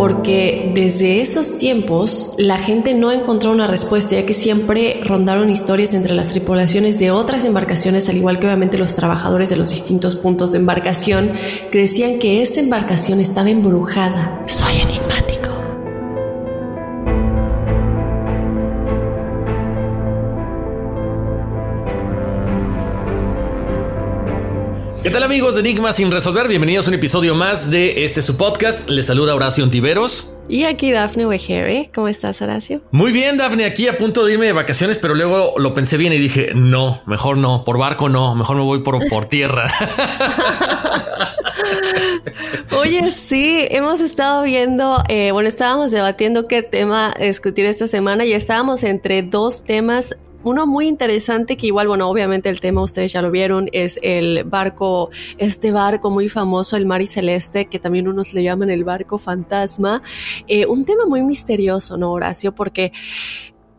[0.00, 5.92] Porque desde esos tiempos la gente no encontró una respuesta, ya que siempre rondaron historias
[5.92, 10.16] entre las tripulaciones de otras embarcaciones, al igual que obviamente los trabajadores de los distintos
[10.16, 11.30] puntos de embarcación,
[11.70, 14.42] que decían que esta embarcación estaba embrujada.
[14.46, 15.29] Soy enigmático.
[25.10, 26.46] ¿Qué tal amigos de Enigma sin resolver?
[26.46, 28.88] Bienvenidos a un episodio más de este su podcast.
[28.88, 30.38] Les saluda Horacio Ontiveros.
[30.48, 31.90] Y aquí Dafne Wegebe.
[31.92, 32.82] ¿Cómo estás, Horacio?
[32.92, 36.12] Muy bien, Dafne, aquí a punto de irme de vacaciones, pero luego lo pensé bien
[36.12, 39.66] y dije, no, mejor no, por barco no, mejor me voy por, por tierra.
[42.80, 48.32] Oye, sí, hemos estado viendo, eh, bueno, estábamos debatiendo qué tema discutir esta semana y
[48.32, 53.22] estábamos entre dos temas uno muy interesante que igual, bueno, obviamente el tema ustedes ya
[53.22, 58.08] lo vieron, es el barco, este barco muy famoso, el Mar y Celeste, que también
[58.08, 60.02] unos le llaman el barco fantasma.
[60.48, 62.54] Eh, un tema muy misterioso, ¿no, Horacio?
[62.54, 62.92] Porque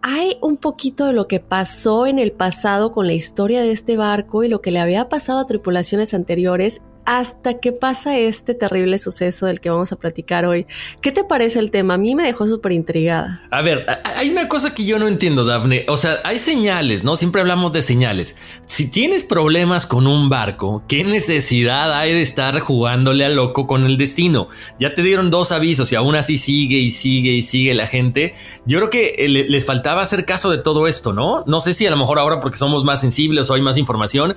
[0.02, 3.98] hay un poquito de lo que pasó en el pasado con la historia de este
[3.98, 8.98] barco y lo que le había pasado a tripulaciones anteriores hasta que pasa este terrible
[8.98, 10.66] suceso del que vamos a platicar hoy.
[11.02, 11.96] ¿Qué te parece el tema?
[11.96, 13.44] A mí me dejó súper intrigada.
[13.52, 13.86] A ver,
[14.16, 15.86] hay una cosa que yo no entiendo, Daphne.
[15.88, 17.16] O sea, hay señales, ¿no?
[17.16, 18.36] Siempre hablamos de señales.
[18.66, 23.86] Si tienes problemas con un barco, ¿qué necesidad hay de estar jugándole a loco con
[23.86, 24.48] el destino?
[24.80, 28.34] Ya te dieron dos avisos y aún así sigue y sigue y sigue la gente.
[28.66, 31.44] Yo creo que les faltaba hacer caso de todo esto, ¿no?
[31.48, 34.36] No sé si a lo mejor ahora porque somos más sensibles o hay más información,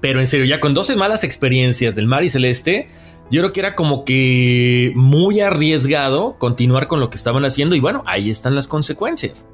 [0.00, 2.88] pero en serio, ya con 12 malas experiencias del Mar y Celeste,
[3.30, 7.80] yo creo que era como que muy arriesgado continuar con lo que estaban haciendo y
[7.80, 9.48] bueno, ahí están las consecuencias.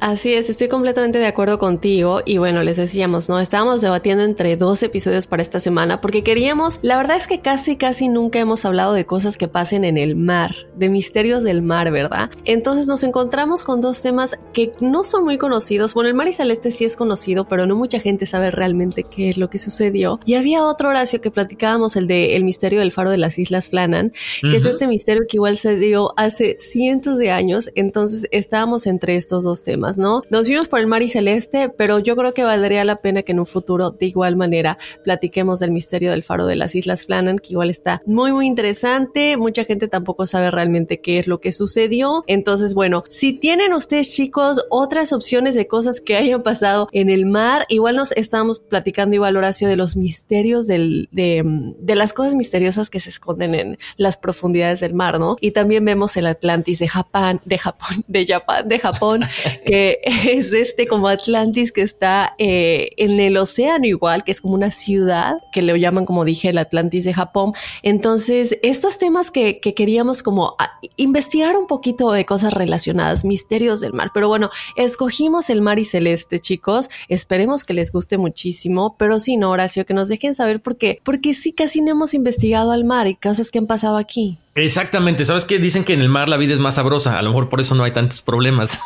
[0.00, 3.40] Así es, estoy completamente de acuerdo contigo y bueno, les decíamos, ¿no?
[3.40, 7.76] Estábamos debatiendo entre dos episodios para esta semana porque queríamos, la verdad es que casi,
[7.76, 11.90] casi nunca hemos hablado de cosas que pasen en el mar, de misterios del mar,
[11.90, 12.30] ¿verdad?
[12.44, 15.94] Entonces nos encontramos con dos temas que no son muy conocidos.
[15.94, 19.30] Bueno, el mar y celeste sí es conocido, pero no mucha gente sabe realmente qué
[19.30, 20.20] es lo que sucedió.
[20.24, 23.68] Y había otro Horacio que platicábamos, el de el misterio del faro de las Islas
[23.68, 24.56] Flanan, que uh -huh.
[24.56, 27.70] es este misterio que igual se dio hace cientos de años.
[27.74, 29.87] Entonces estábamos entre estos dos temas.
[29.96, 30.22] ¿No?
[30.28, 33.32] Nos vimos por el mar y celeste, pero yo creo que valdría la pena que
[33.32, 37.38] en un futuro de igual manera platiquemos del misterio del faro de las Islas Flannan,
[37.38, 39.36] que igual está muy muy interesante.
[39.36, 42.24] Mucha gente tampoco sabe realmente qué es lo que sucedió.
[42.26, 47.24] Entonces, bueno, si tienen ustedes chicos otras opciones de cosas que hayan pasado en el
[47.24, 51.42] mar, igual nos estábamos platicando igual Horacio de los misterios del, de,
[51.78, 55.36] de las cosas misteriosas que se esconden en las profundidades del mar, ¿no?
[55.40, 59.22] Y también vemos el Atlantis de Japón, de Japón, de Japón, de Japón,
[59.66, 64.54] que es este como Atlantis que está eh, en el océano igual, que es como
[64.54, 67.52] una ciudad, que le llaman, como dije, el Atlantis de Japón.
[67.82, 73.80] Entonces, estos temas que, que queríamos como ah, investigar un poquito de cosas relacionadas, misterios
[73.80, 74.10] del mar.
[74.14, 76.90] Pero bueno, escogimos el mar y celeste, chicos.
[77.08, 81.00] Esperemos que les guste muchísimo, pero si no, Horacio, que nos dejen saber por qué.
[81.04, 84.38] Porque sí, casi no hemos investigado al mar y cosas que han pasado aquí.
[84.64, 85.58] Exactamente, ¿sabes qué?
[85.58, 87.74] Dicen que en el mar la vida es más sabrosa, a lo mejor por eso
[87.74, 88.78] no hay tantos problemas.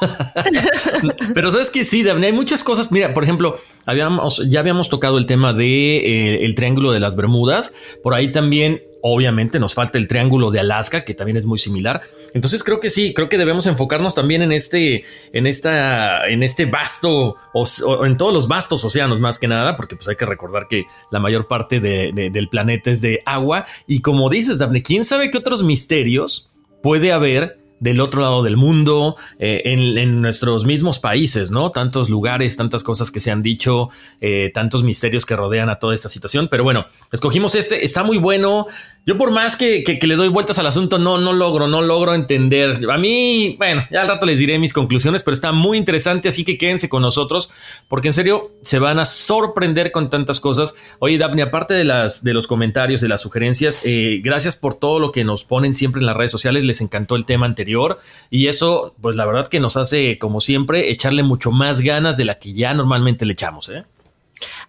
[1.34, 2.92] Pero sabes que sí, Daphne, hay muchas cosas.
[2.92, 7.72] Mira, por ejemplo, habíamos, ya habíamos tocado el tema de eh, triángulo de las Bermudas.
[8.02, 12.02] Por ahí también Obviamente nos falta el triángulo de Alaska, que también es muy similar.
[12.34, 15.02] Entonces creo que sí, creo que debemos enfocarnos también en este,
[15.32, 19.96] en esta, en este vasto, o, en todos los vastos océanos más que nada, porque
[19.96, 23.66] pues hay que recordar que la mayor parte del planeta es de agua.
[23.88, 28.56] Y como dices, Daphne, ¿quién sabe qué otros misterios puede haber del otro lado del
[28.56, 31.70] mundo, eh, en, nuestros mismos países, ¿no?
[31.70, 33.90] Tantos lugares, tantas cosas que se han dicho,
[34.20, 36.46] eh, tantos misterios que rodean a toda esta situación.
[36.48, 38.68] Pero bueno, escogimos este, está muy bueno.
[39.04, 42.88] Yo por más que, le doy vueltas al asunto, no, no logro, no logro entender.
[42.88, 46.44] A mí, bueno, ya al rato les diré mis conclusiones, pero está muy interesante, así
[46.44, 47.50] que quédense con nosotros,
[47.88, 50.76] porque en serio se van a sorprender con tantas cosas.
[51.00, 55.00] Oye, Daphne, aparte de, las, de los comentarios, de las sugerencias, eh, gracias por todo
[55.00, 57.98] lo que nos ponen siempre en las redes sociales, les encantó el tema anterior
[58.30, 62.24] y eso, pues la verdad que nos hace, como siempre, echarle mucho más ganas de
[62.24, 63.82] la que ya normalmente le echamos, ¿eh?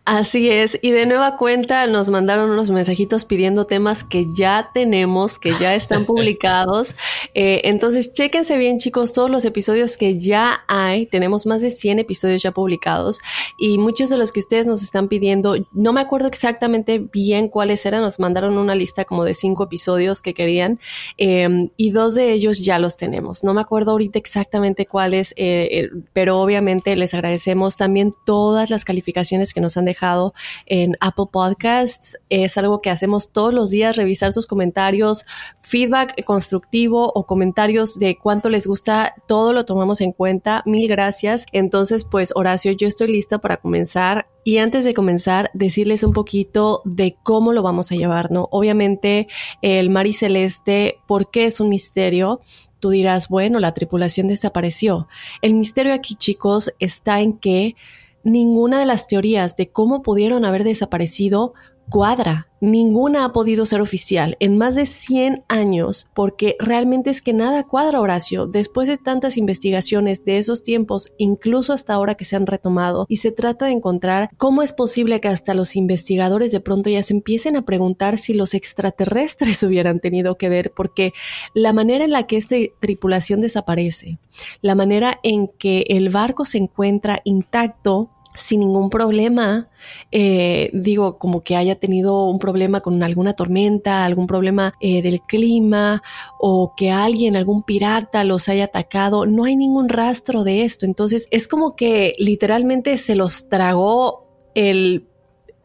[0.06, 5.40] Así es, y de nueva cuenta nos mandaron unos mensajitos pidiendo temas que ya tenemos,
[5.40, 6.96] que ya están publicados.
[7.34, 11.06] Eh, entonces, chéquense bien chicos todos los episodios que ya hay.
[11.06, 13.20] Tenemos más de 100 episodios ya publicados
[13.58, 17.86] y muchos de los que ustedes nos están pidiendo, no me acuerdo exactamente bien cuáles
[17.86, 20.80] eran, nos mandaron una lista como de cinco episodios que querían
[21.18, 23.44] em, y dos de ellos ya los tenemos.
[23.44, 28.86] No me acuerdo ahorita exactamente cuáles, eh, eh, pero obviamente les agradecemos también todas las
[28.86, 30.34] calificaciones que nos han dejado
[30.68, 32.20] en Apple Podcasts.
[32.30, 35.26] Es algo que hacemos todos los días, revisar sus comentarios,
[35.60, 40.62] feedback constructivo o comentarios de cuánto les gusta, todo lo tomamos en cuenta.
[40.66, 41.46] Mil gracias.
[41.52, 44.28] Entonces, pues Horacio, yo estoy lista para comenzar.
[44.46, 48.50] Y antes de comenzar, decirles un poquito de cómo lo vamos a llevar, ¿no?
[48.52, 49.28] Obviamente,
[49.62, 52.42] el mar y celeste, ¿por qué es un misterio?
[52.80, 55.08] Tú dirás, bueno, la tripulación desapareció.
[55.42, 57.78] El misterio aquí, chicos, está en que
[58.24, 61.54] ninguna de las teorías de cómo pudieron haber desaparecido
[61.90, 62.48] cuadra.
[62.62, 67.64] Ninguna ha podido ser oficial en más de 100 años, porque realmente es que nada
[67.64, 68.48] cuadra, Horacio.
[68.48, 73.18] Después de tantas investigaciones de esos tiempos, incluso hasta ahora que se han retomado, y
[73.18, 77.14] se trata de encontrar cómo es posible que hasta los investigadores de pronto ya se
[77.14, 81.12] empiecen a preguntar si los extraterrestres hubieran tenido que ver, porque
[81.54, 84.20] la manera en la que esta tripulación desaparece,
[84.62, 89.70] la manera en que el barco se encuentra intacto, sin ningún problema,
[90.12, 95.22] eh, digo, como que haya tenido un problema con alguna tormenta, algún problema eh, del
[95.22, 96.02] clima
[96.40, 100.86] o que alguien, algún pirata los haya atacado, no hay ningún rastro de esto.
[100.86, 105.08] Entonces es como que literalmente se los tragó el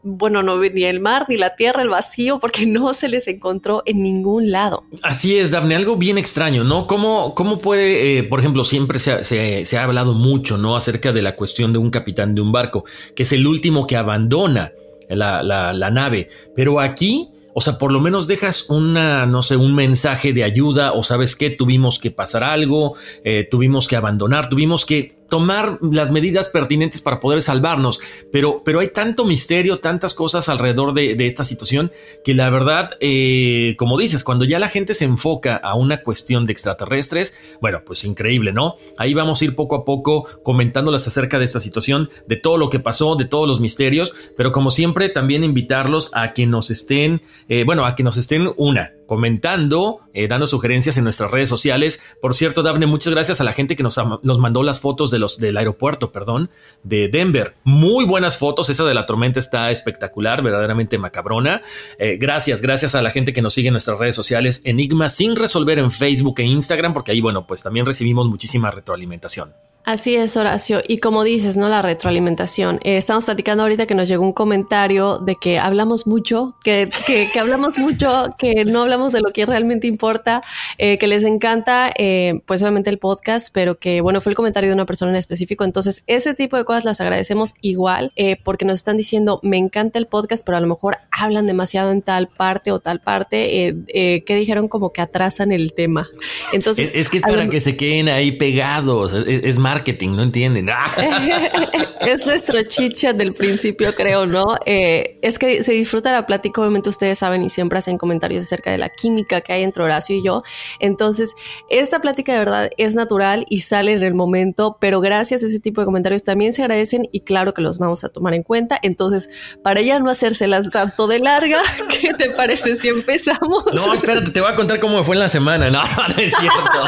[0.01, 3.83] bueno, no ni el mar, ni la tierra, el vacío, porque no se les encontró
[3.85, 4.83] en ningún lado.
[5.01, 6.87] Así es, Daphne, algo bien extraño, ¿no?
[6.87, 10.75] ¿Cómo, cómo puede, eh, por ejemplo, siempre se ha, hablado mucho, ¿no?
[10.75, 12.85] Acerca de la cuestión de un capitán de un barco,
[13.15, 14.71] que es el último que abandona
[15.09, 17.29] la, la nave, pero aquí...
[17.55, 21.35] O sea, por lo menos dejas una, no sé, un mensaje de ayuda o sabes
[21.35, 27.01] que tuvimos que pasar algo, eh, tuvimos que abandonar, tuvimos que tomar las medidas pertinentes
[27.01, 27.99] para poder salvarnos.
[28.31, 31.91] Pero, pero hay tanto misterio, tantas cosas alrededor de, esta situación
[32.23, 36.45] que la verdad, eh, como dices, cuando ya la gente se enfoca a una cuestión
[36.45, 38.75] de extraterrestres, bueno, pues increíble, ¿no?
[38.97, 42.69] Ahí vamos a ir poco a poco comentándolas acerca de esta situación, de todo lo
[42.69, 47.21] que pasó, de todos los misterios, pero como siempre, también invitarlos a que nos estén,
[47.47, 51.99] eh, bueno, a que nos estén una, comentando, eh, dando sugerencias en nuestras redes sociales.
[52.21, 55.18] Por cierto, Dafne, muchas gracias a la gente que nos, nos mandó las fotos de
[55.19, 56.49] los del aeropuerto, perdón,
[56.83, 57.55] de Denver.
[57.63, 58.69] Muy buenas fotos.
[58.69, 61.61] Esa de la tormenta está espectacular, verdaderamente macabrona.
[61.97, 64.61] Eh, gracias, gracias a la gente que nos sigue en nuestras redes sociales.
[64.63, 69.53] Enigma sin resolver en Facebook e Instagram, porque ahí, bueno, pues también recibimos muchísima retroalimentación.
[69.89, 70.83] Así es, Horacio.
[70.87, 71.67] Y como dices, ¿no?
[71.67, 72.79] La retroalimentación.
[72.83, 77.27] Eh, estamos platicando ahorita que nos llegó un comentario de que hablamos mucho, que, que,
[77.33, 80.43] que hablamos mucho, que no hablamos de lo que realmente importa,
[80.77, 84.69] eh, que les encanta, eh, pues obviamente el podcast, pero que, bueno, fue el comentario
[84.69, 85.63] de una persona en específico.
[85.63, 90.05] Entonces, ese tipo de cosas las agradecemos igual, porque nos están diciendo, me encanta el
[90.05, 94.67] podcast, pero a lo mejor hablan demasiado en tal parte o tal parte, que dijeron
[94.67, 96.07] como que atrasan el tema.
[96.53, 99.13] Entonces, es, que es para que se queden ahí pegados.
[99.13, 100.69] Es, es marketing, no entienden.
[102.01, 104.57] es nuestro chicha del principio, creo, ¿no?
[104.65, 108.71] Eh, es que se disfruta la plática, obviamente ustedes saben y siempre hacen comentarios acerca
[108.71, 110.43] de la química que hay entre Horacio y yo.
[110.79, 111.33] Entonces,
[111.69, 115.61] esta plática de verdad es natural y sale en el momento, pero gracias a ese
[115.61, 118.77] tipo de comentarios también se agradecen y claro que los vamos a tomar en cuenta.
[118.81, 119.29] Entonces,
[119.63, 121.61] para ya no hacérselas tanto de larga,
[122.01, 123.63] ¿qué te parece si empezamos?
[123.73, 125.69] No, espérate, te voy a contar cómo me fue en la semana.
[125.69, 126.83] No, no es cierto.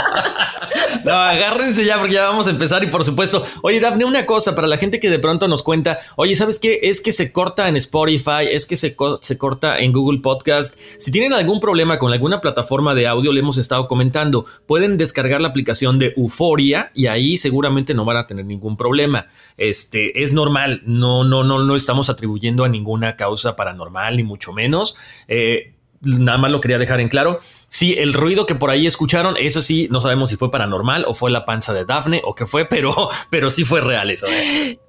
[1.05, 4.55] no, agárrense ya porque ya vamos a empezar y por supuesto, oye, Daphne, una cosa
[4.55, 6.79] para la gente que de pronto nos cuenta, oye, ¿sabes qué?
[6.83, 10.79] Es que se corta en Spotify, es que se, se corta en Google Podcast.
[10.97, 15.41] Si tienen algún problema con alguna plataforma de audio, le hemos estado comentando, pueden descargar
[15.41, 19.27] la aplicación de Euforia y ahí seguramente no van a tener ningún problema.
[19.57, 24.53] Este es normal, no, no, no, no estamos atribuyendo a ninguna causa paranormal, ni mucho
[24.53, 24.95] menos.
[25.27, 27.39] Eh, nada más lo quería dejar en claro.
[27.67, 31.13] Sí, el ruido que por ahí escucharon, eso sí, no sabemos si fue paranormal o
[31.13, 34.27] fue la panza de Daphne o qué fue, pero, pero sí fue real eso.
[34.27, 34.79] ¿eh?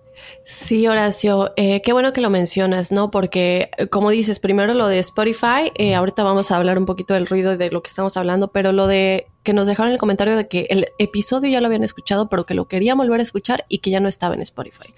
[0.44, 3.10] Sí, Horacio, eh, qué bueno que lo mencionas, ¿no?
[3.10, 7.26] Porque, eh, como dices, primero lo de Spotify, ahorita vamos a hablar un poquito del
[7.26, 10.46] ruido de lo que estamos hablando, pero lo de que nos dejaron el comentario de
[10.46, 13.78] que el episodio ya lo habían escuchado, pero que lo querían volver a escuchar y
[13.78, 14.92] que ya no estaba en Spotify.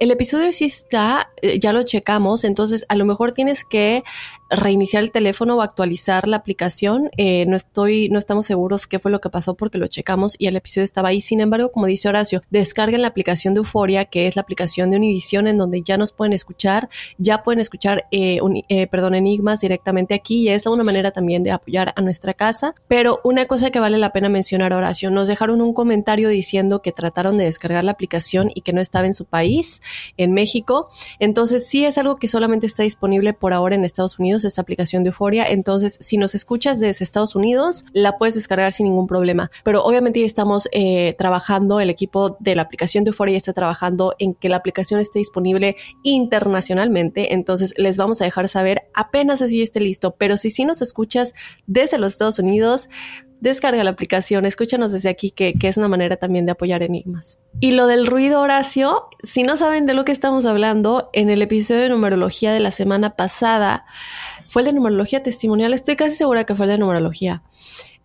[0.00, 4.04] El episodio sí está, ya lo checamos, entonces a lo mejor tienes que
[4.50, 7.10] reiniciar el teléfono o actualizar la aplicación.
[7.16, 10.46] Eh, no estoy, no estamos seguros qué fue lo que pasó porque lo checamos y
[10.46, 11.20] el episodio estaba ahí.
[11.20, 14.96] Sin embargo, como dice Horacio, descarguen la aplicación de Euforia, que es la aplicación de
[14.96, 20.14] Univision, en donde ya nos pueden escuchar, ya pueden escuchar, eh, eh, perdón, enigmas directamente
[20.14, 22.74] aquí y es una manera también de apoyar a nuestra casa.
[22.88, 26.90] Pero una cosa que vale la pena mencionar, Horacio, nos dejaron un comentario diciendo que
[26.90, 29.82] trataron de descargar la aplicación y que no estaba en su país,
[30.16, 30.88] en México.
[31.18, 35.04] Entonces, sí es algo que solamente está disponible por ahora en Estados Unidos esta aplicación
[35.04, 35.44] de Euforia.
[35.46, 39.50] Entonces, si nos escuchas desde Estados Unidos, la puedes descargar sin ningún problema.
[39.64, 44.14] Pero obviamente ya estamos eh, trabajando, el equipo de la aplicación de Euforia está trabajando
[44.18, 47.34] en que la aplicación esté disponible internacionalmente.
[47.34, 50.14] Entonces, les vamos a dejar saber apenas así esté listo.
[50.16, 51.34] Pero si sí nos escuchas
[51.66, 52.88] desde los Estados Unidos,
[53.44, 57.38] descarga la aplicación, escúchanos desde aquí, que, que, es una manera también de apoyar enigmas.
[57.60, 61.42] Y lo del ruido, Horacio, si no saben de lo que estamos hablando, en el
[61.42, 63.84] episodio de numerología de la semana pasada,
[64.46, 67.42] fue el de numerología testimonial, estoy casi segura que fue el de numerología.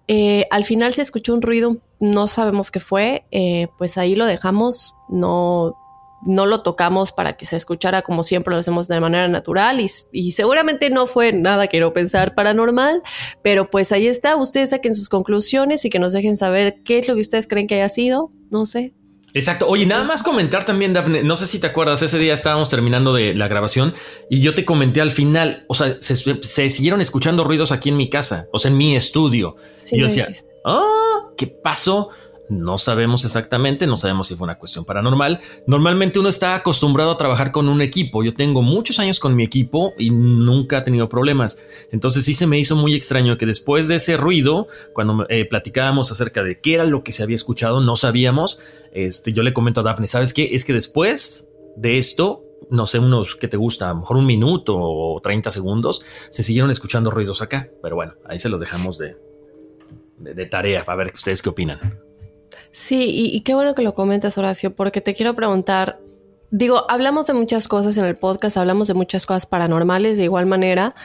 [0.08, 4.26] Eh, al final se escuchó un ruido, no sabemos qué fue, eh, pues ahí lo
[4.26, 5.78] dejamos, no,
[6.26, 10.32] no lo tocamos para que se escuchara como siempre lo hacemos de manera natural y,
[10.32, 13.02] seguramente no fue nada, quiero pensar, paranormal,
[13.42, 17.08] pero pues ahí está, ustedes saquen sus conclusiones y que nos dejen saber qué es
[17.08, 18.94] lo que ustedes creen que haya sido, no sé.
[19.34, 19.68] Exacto.
[19.68, 21.24] Oye, nada más comentar también, Daphne.
[21.24, 23.94] No sé si te acuerdas, ese día estábamos terminando de la grabación
[24.30, 28.10] y yo te comenté al final, o sea, se, siguieron escuchando ruidos aquí en mi
[28.10, 29.56] casa, o sea, en mi estudio.
[29.92, 30.28] y yo decía,
[30.66, 32.10] ah, ¿qué pasó?
[32.50, 35.40] No sabemos exactamente, no sabemos si fue una cuestión paranormal.
[35.68, 38.24] Normalmente uno está acostumbrado a trabajar con un equipo.
[38.24, 41.60] Yo tengo muchos años con mi equipo y nunca he tenido problemas.
[41.92, 46.12] Entonces sí se me hizo muy extraño que después de ese ruido, cuando eh, platicábamos
[46.12, 48.60] acerca de qué era lo que se había escuchado, no sabíamos.
[48.94, 50.50] Este, yo le comento a Daphne, ¿sabes qué?
[50.54, 54.26] Es que después de esto, no sé, unos que te gusta, a lo mejor un
[54.26, 56.02] minuto o 30 segundos,
[56.32, 57.70] se siguieron escuchando ruidos acá.
[57.84, 59.16] Pero bueno, ahí se los dejamos de,
[60.18, 62.09] de, de tarea para ver ustedes qué opinan.
[62.72, 66.00] Sí, y, qué bueno que lo comentas, Horacio, porque te quiero preguntar,
[66.52, 70.46] digo, hablamos de muchas cosas en el podcast, hablamos de muchas cosas paranormales de igual
[70.46, 70.96] manera.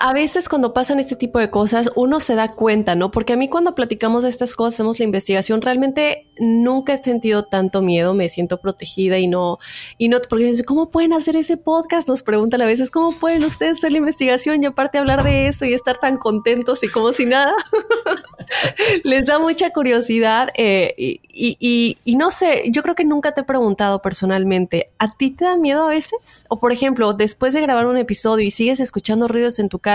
[0.00, 3.10] A veces cuando pasan este tipo de cosas, uno se da cuenta, ¿no?
[3.10, 7.42] Porque a mí cuando platicamos de estas cosas, hacemos la investigación, realmente nunca he sentido
[7.42, 9.58] tanto miedo, me siento protegida y no,
[9.96, 12.08] y no, porque ¿cómo pueden hacer ese podcast?
[12.08, 15.64] Nos preguntan a veces, ¿cómo pueden ustedes hacer la investigación y aparte hablar de eso
[15.64, 17.54] y estar tan contentos y como si nada?
[19.04, 23.44] Les da mucha curiosidad eh, y, y, no sé, yo creo que nunca te he
[23.44, 26.46] preguntado personalmente, ¿a ti te da miedo a veces?
[26.48, 29.87] O por ejemplo, después de grabar un episodio y sigues escuchando ruidos en tu casa,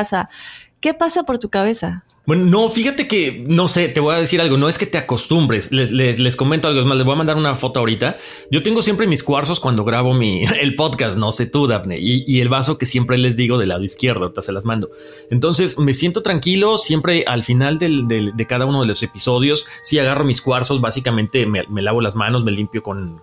[0.79, 2.03] ¿qué pasa por tu cabeza?
[2.25, 4.55] Bueno, no, fíjate que no sé, te voy a decir algo.
[4.57, 5.73] No es que te acostumbres.
[5.73, 6.97] Les, comento algo más.
[6.97, 8.15] Les voy a mandar una foto ahorita.
[8.49, 11.17] Yo tengo siempre mis cuarzos cuando grabo mi el podcast.
[11.17, 14.23] No sé tú, Daphne, y, el vaso que siempre les digo del lado izquierdo.
[14.23, 14.89] Ahorita se las mando.
[15.31, 16.77] Entonces me siento tranquilo.
[16.77, 21.81] Siempre al final de cada uno de los episodios, si agarro mis cuarzos, básicamente me,
[21.81, 23.21] lavo las manos, me limpio con,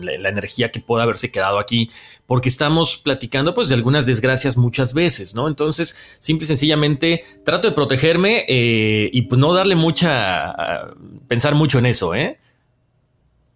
[0.00, 1.90] la, energía que pueda haberse quedado aquí,
[2.26, 5.48] porque estamos platicando pues de algunas desgracias muchas veces, no?
[5.48, 10.54] Entonces, simple y sencillamente trato de protegerme eh, y pues no darle mucha,
[11.28, 12.38] pensar mucho en eso, ¿eh?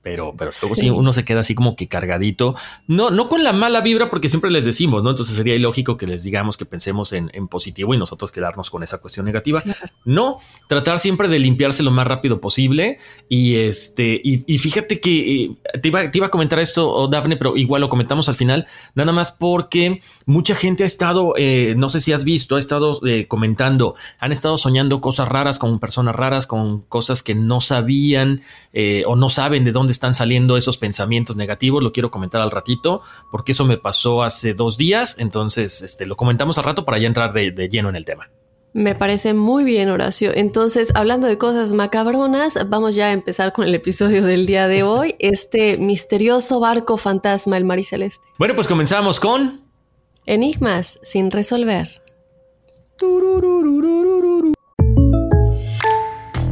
[0.02, 0.88] Pero, pero luego sí.
[0.88, 2.54] uno se queda así como que cargadito.
[2.86, 5.10] No, no con la mala vibra, porque siempre les decimos, ¿no?
[5.10, 8.98] Entonces sería ilógico que les digamos que pensemos en, positivo y nosotros quedarnos con esa
[8.98, 9.62] cuestión negativa.
[10.04, 10.38] No,
[10.68, 12.98] tratar siempre de limpiarse lo más rápido posible.
[13.28, 17.36] Y este, y, fíjate que eh, te, iba, te, iba, a comentar esto, oh, Dafne,
[17.36, 21.88] pero igual lo comentamos al final, nada más porque mucha gente ha estado, eh, no
[21.88, 26.14] sé si has visto, ha estado eh, comentando, han estado soñando cosas raras con personas
[26.14, 28.42] raras, con cosas que no sabían
[29.06, 31.82] o no saben de dónde están saliendo esos pensamientos negativos.
[31.82, 35.16] Lo quiero comentar al ratito, porque eso me pasó hace dos días.
[35.18, 38.30] Entonces, este, lo comentamos al rato para ya entrar de, lleno en el tema.
[38.72, 40.30] Me parece muy bien, Horacio.
[40.34, 44.82] Entonces, hablando de cosas macabronas, vamos ya a empezar con el episodio del día de
[44.84, 45.16] hoy.
[45.18, 48.24] Este misterioso barco fantasma, el mar celeste.
[48.38, 49.60] Bueno, pues comenzamos con...
[50.26, 51.88] Enigmas sin resolver.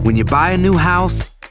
[0.03, 1.31] When you buy a new house,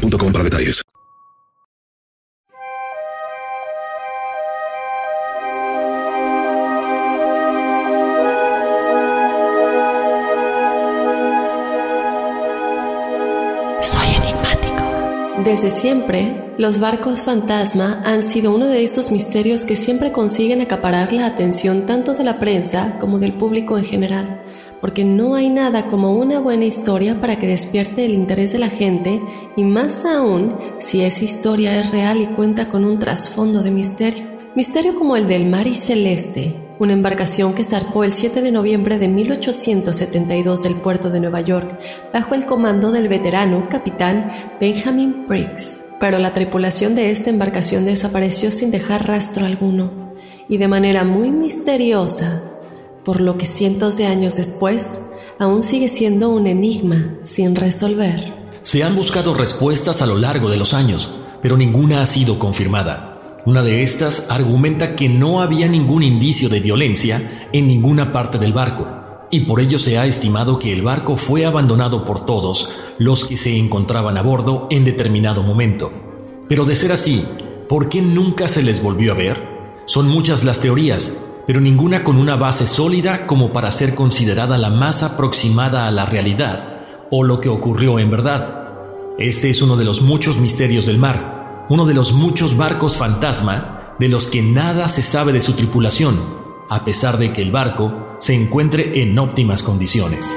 [0.00, 0.82] para detalles.
[13.82, 15.42] Soy enigmático.
[15.44, 21.12] Desde siempre, los barcos fantasma han sido uno de estos misterios que siempre consiguen acaparar
[21.12, 24.42] la atención tanto de la prensa como del público en general
[24.86, 28.68] porque no hay nada como una buena historia para que despierte el interés de la
[28.68, 29.20] gente
[29.56, 34.22] y más aún si esa historia es real y cuenta con un trasfondo de misterio.
[34.54, 39.08] Misterio como el del Mari Celeste, una embarcación que zarpó el 7 de noviembre de
[39.08, 41.80] 1872 del puerto de Nueva York
[42.12, 45.82] bajo el comando del veterano capitán Benjamin Briggs.
[45.98, 50.14] Pero la tripulación de esta embarcación desapareció sin dejar rastro alguno
[50.48, 52.52] y de manera muy misteriosa
[53.06, 55.00] por lo que cientos de años después
[55.38, 58.34] aún sigue siendo un enigma sin resolver.
[58.62, 63.38] Se han buscado respuestas a lo largo de los años, pero ninguna ha sido confirmada.
[63.46, 68.52] Una de estas argumenta que no había ningún indicio de violencia en ninguna parte del
[68.52, 68.88] barco,
[69.30, 73.36] y por ello se ha estimado que el barco fue abandonado por todos los que
[73.36, 75.92] se encontraban a bordo en determinado momento.
[76.48, 77.24] Pero de ser así,
[77.68, 79.56] ¿por qué nunca se les volvió a ver?
[79.86, 84.70] Son muchas las teorías, pero ninguna con una base sólida como para ser considerada la
[84.70, 86.80] más aproximada a la realidad
[87.10, 88.68] o lo que ocurrió en verdad.
[89.18, 93.94] Este es uno de los muchos misterios del mar, uno de los muchos barcos fantasma
[93.98, 96.18] de los que nada se sabe de su tripulación,
[96.68, 100.36] a pesar de que el barco se encuentre en óptimas condiciones.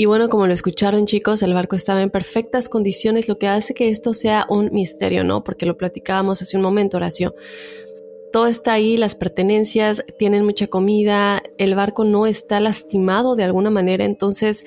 [0.00, 3.74] Y bueno, como lo escucharon chicos, el barco estaba en perfectas condiciones, lo que hace
[3.74, 5.44] que esto sea un misterio, ¿no?
[5.44, 7.34] Porque lo platicábamos hace un momento, Horacio.
[8.32, 13.70] todo está ahí, las pertenencias, tienen mucha comida, el barco no está lastimado de alguna
[13.70, 14.64] manera, entonces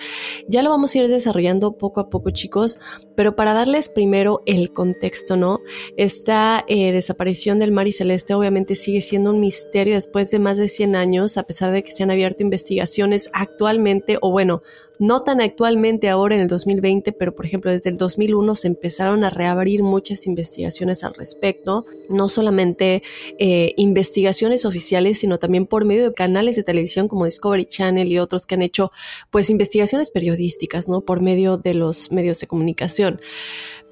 [0.47, 2.77] ya lo vamos a ir desarrollando poco a poco chicos,
[3.15, 5.61] pero para darles primero el contexto, ¿no?
[5.97, 10.57] Esta eh, desaparición del mar y celeste obviamente sigue siendo un misterio después de más
[10.57, 14.61] de 100 años, a pesar de que se han abierto investigaciones actualmente, o bueno,
[15.03, 19.25] no tan actualmente ahora en el 2020, pero por ejemplo desde el 2001 se empezaron
[19.25, 23.03] a reabrir muchas investigaciones al respecto, no solamente
[23.37, 28.17] eh, investigaciones oficiales, sino también por medio de canales de televisión como Discovery Channel y
[28.17, 28.93] otros que han hecho
[29.29, 31.01] pues investigaciones periodísticas, ¿no?
[31.01, 33.19] Por medio de los medios de comunicación.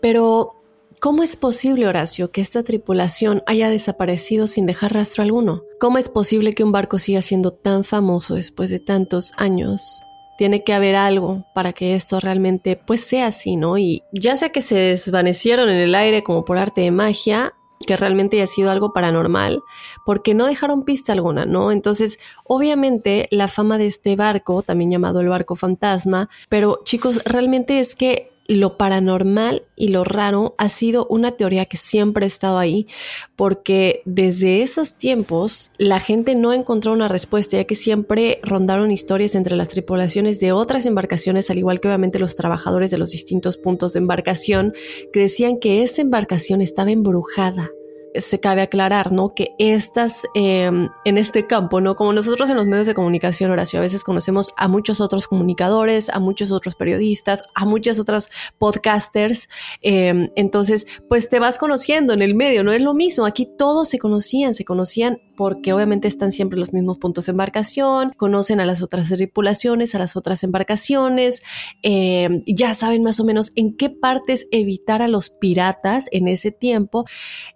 [0.01, 0.55] Pero
[1.01, 5.63] ¿Cómo es posible, Horacio, que esta tripulación haya desaparecido sin dejar rastro alguno?
[5.79, 10.03] ¿Cómo es posible que un barco siga siendo tan famoso después de tantos años?
[10.41, 13.77] Tiene que haber algo para que esto realmente pues sea así, ¿no?
[13.77, 17.53] Y ya sea que se desvanecieron en el aire como por arte de magia,
[17.85, 19.61] que realmente haya sido algo paranormal,
[20.03, 21.71] porque no dejaron pista alguna, ¿no?
[21.71, 27.79] Entonces, obviamente, la fama de este barco, también llamado el barco fantasma, pero chicos, realmente
[27.79, 32.57] es que lo paranormal y lo raro ha sido una teoría que siempre ha estado
[32.57, 32.87] ahí,
[33.35, 39.35] porque desde esos tiempos la gente no encontró una respuesta, ya que siempre rondaron historias
[39.35, 43.57] entre las tripulaciones de otras embarcaciones, al igual que obviamente los trabajadores de los distintos
[43.57, 44.73] puntos de embarcación,
[45.11, 47.71] que decían que esa embarcación estaba embrujada
[48.15, 49.33] se cabe aclarar, ¿no?
[49.33, 51.95] Que estas, em, en este campo, ¿no?
[51.95, 56.09] Como nosotros en los medios de comunicación, Horacio, a veces conocemos a muchos otros comunicadores,
[56.09, 59.49] a muchos otros periodistas, a muchas otras podcasters,
[59.81, 63.89] em, entonces, pues te vas conociendo en el medio, no es lo mismo, aquí todos
[63.89, 68.65] se conocían, se conocían porque obviamente están siempre los mismos puntos de embarcación, conocen a
[68.65, 71.43] las otras tripulaciones, a las otras embarcaciones,
[71.81, 76.51] em, ya saben más o menos en qué partes evitar a los piratas en ese
[76.51, 77.05] tiempo.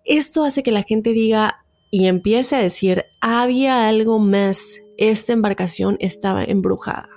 [0.04, 5.98] Esto hace que la gente diga y empiece a decir, había algo más, esta embarcación
[6.00, 7.10] estaba embrujada.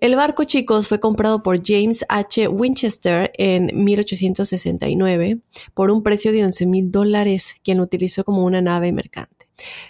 [0.00, 2.48] El barco, chicos, fue comprado por James H.
[2.48, 5.38] Winchester en 1869
[5.72, 9.35] por un precio de 11 mil dólares, quien lo utilizó como una nave mercante.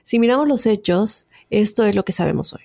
[0.05, 2.63] Si miramos los hechos, esto es lo que sabemos hoy.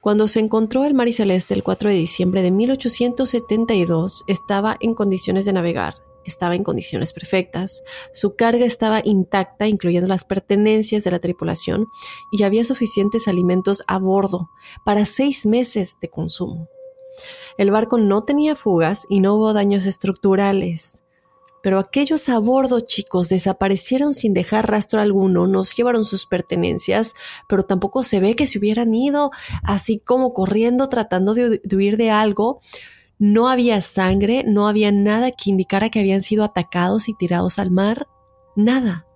[0.00, 5.44] Cuando se encontró el mar celeste el 4 de diciembre de 1872, estaba en condiciones
[5.44, 11.18] de navegar estaba en condiciones perfectas, su carga estaba intacta, incluyendo las pertenencias de la
[11.18, 11.86] tripulación,
[12.30, 14.50] y había suficientes alimentos a bordo
[14.84, 16.68] para seis meses de consumo.
[17.58, 21.04] El barco no tenía fugas y no hubo daños estructurales.
[21.62, 27.14] Pero aquellos a bordo, chicos, desaparecieron sin dejar rastro alguno, nos llevaron sus pertenencias,
[27.48, 29.30] pero tampoco se ve que se hubieran ido
[29.62, 32.60] así como corriendo tratando de, huir de algo
[33.20, 37.70] no había sangre, no había nada que indicara que habían sido atacados y tirados al
[37.70, 38.06] mar.
[38.56, 39.06] Nada.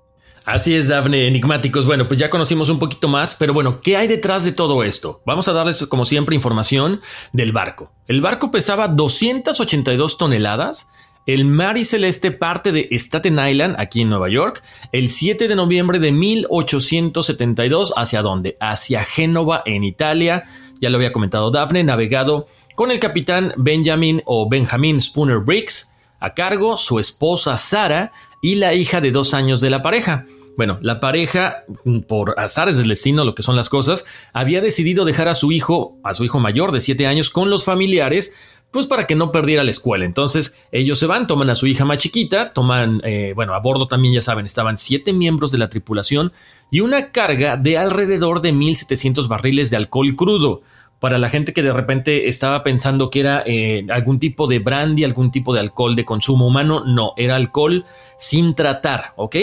[0.44, 1.86] Así es, Dafne, enigmáticos.
[1.86, 5.22] Bueno, pues ya conocimos un poquito más, pero bueno, ¿qué hay detrás de todo esto?
[5.24, 7.00] Vamos a darles, como siempre, información
[7.32, 7.92] del barco.
[8.06, 10.88] El barco pesaba 282 toneladas.
[11.26, 15.56] El Mar y Celeste parte de Staten Island, aquí en Nueva York, el 7 de
[15.56, 17.94] noviembre de 1872.
[17.96, 18.58] ¿Hacia dónde?
[18.60, 20.44] Hacia Génova, en Italia.
[20.82, 26.34] Ya lo había comentado Dafne, navegado con el capitán Benjamin o Benjamin Spooner Briggs, a
[26.34, 30.26] cargo su esposa Sara y la hija de dos años de la pareja.
[30.56, 31.64] Bueno, la pareja,
[32.06, 35.98] por azares del destino, lo que son las cosas, había decidido dejar a su hijo,
[36.04, 38.34] a su hijo mayor de siete años, con los familiares,
[38.74, 40.04] pues para que no perdiera la escuela.
[40.04, 43.86] Entonces ellos se van, toman a su hija más chiquita, toman, eh, bueno, a bordo
[43.88, 46.32] también ya saben, estaban siete miembros de la tripulación
[46.70, 50.62] y una carga de alrededor de 1.700 barriles de alcohol crudo
[50.98, 55.04] para la gente que de repente estaba pensando que era eh, algún tipo de brandy,
[55.04, 57.84] algún tipo de alcohol de consumo humano, no, era alcohol
[58.18, 59.36] sin tratar, ¿ok?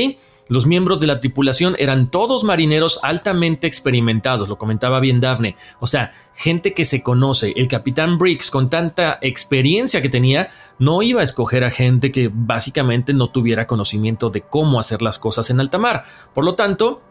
[0.51, 5.87] Los miembros de la tripulación eran todos marineros altamente experimentados, lo comentaba bien Daphne, o
[5.87, 7.53] sea, gente que se conoce.
[7.55, 12.29] El capitán Briggs, con tanta experiencia que tenía, no iba a escoger a gente que
[12.29, 16.03] básicamente no tuviera conocimiento de cómo hacer las cosas en alta mar.
[16.33, 17.01] Por lo tanto,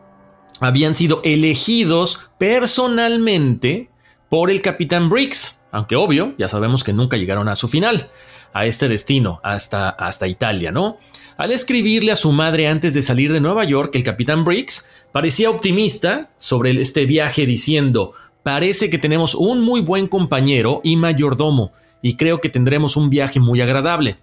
[0.60, 3.88] habían sido elegidos personalmente
[4.28, 8.10] por el capitán Briggs, aunque obvio, ya sabemos que nunca llegaron a su final,
[8.52, 10.98] a este destino, hasta, hasta Italia, ¿no?
[11.40, 15.48] Al escribirle a su madre antes de salir de Nueva York, el capitán Briggs parecía
[15.48, 21.72] optimista sobre este viaje diciendo, parece que tenemos un muy buen compañero y mayordomo,
[22.02, 24.18] y creo que tendremos un viaje muy agradable.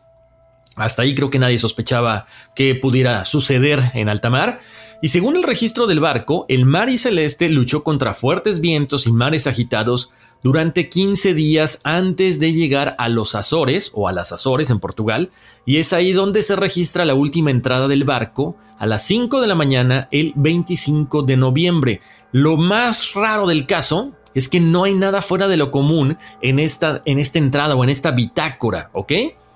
[0.76, 4.60] Hasta ahí creo que nadie sospechaba que pudiera suceder en alta mar,
[5.02, 9.12] y según el registro del barco, el Mar y Celeste luchó contra fuertes vientos y
[9.12, 10.12] mares agitados
[10.44, 15.32] durante 15 días antes de llegar a los Azores o a las Azores en Portugal,
[15.66, 19.48] y es ahí donde se registra la última entrada del barco a las 5 de
[19.48, 22.02] la mañana el 25 de noviembre.
[22.32, 26.60] Lo más raro del caso es que no hay nada fuera de lo común en
[26.60, 29.14] esta, en esta entrada o en esta bitácora, ¿ok?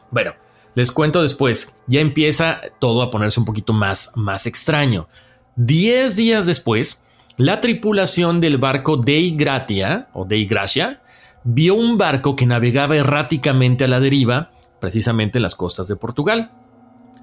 [0.09, 0.33] Bueno,
[0.73, 5.07] les cuento después, ya empieza todo a ponerse un poquito más, más extraño.
[5.55, 7.03] Diez días después,
[7.41, 11.01] la tripulación del barco Dei Gratia o Dei Gracia
[11.43, 16.51] vio un barco que navegaba erráticamente a la deriva, precisamente en las costas de Portugal.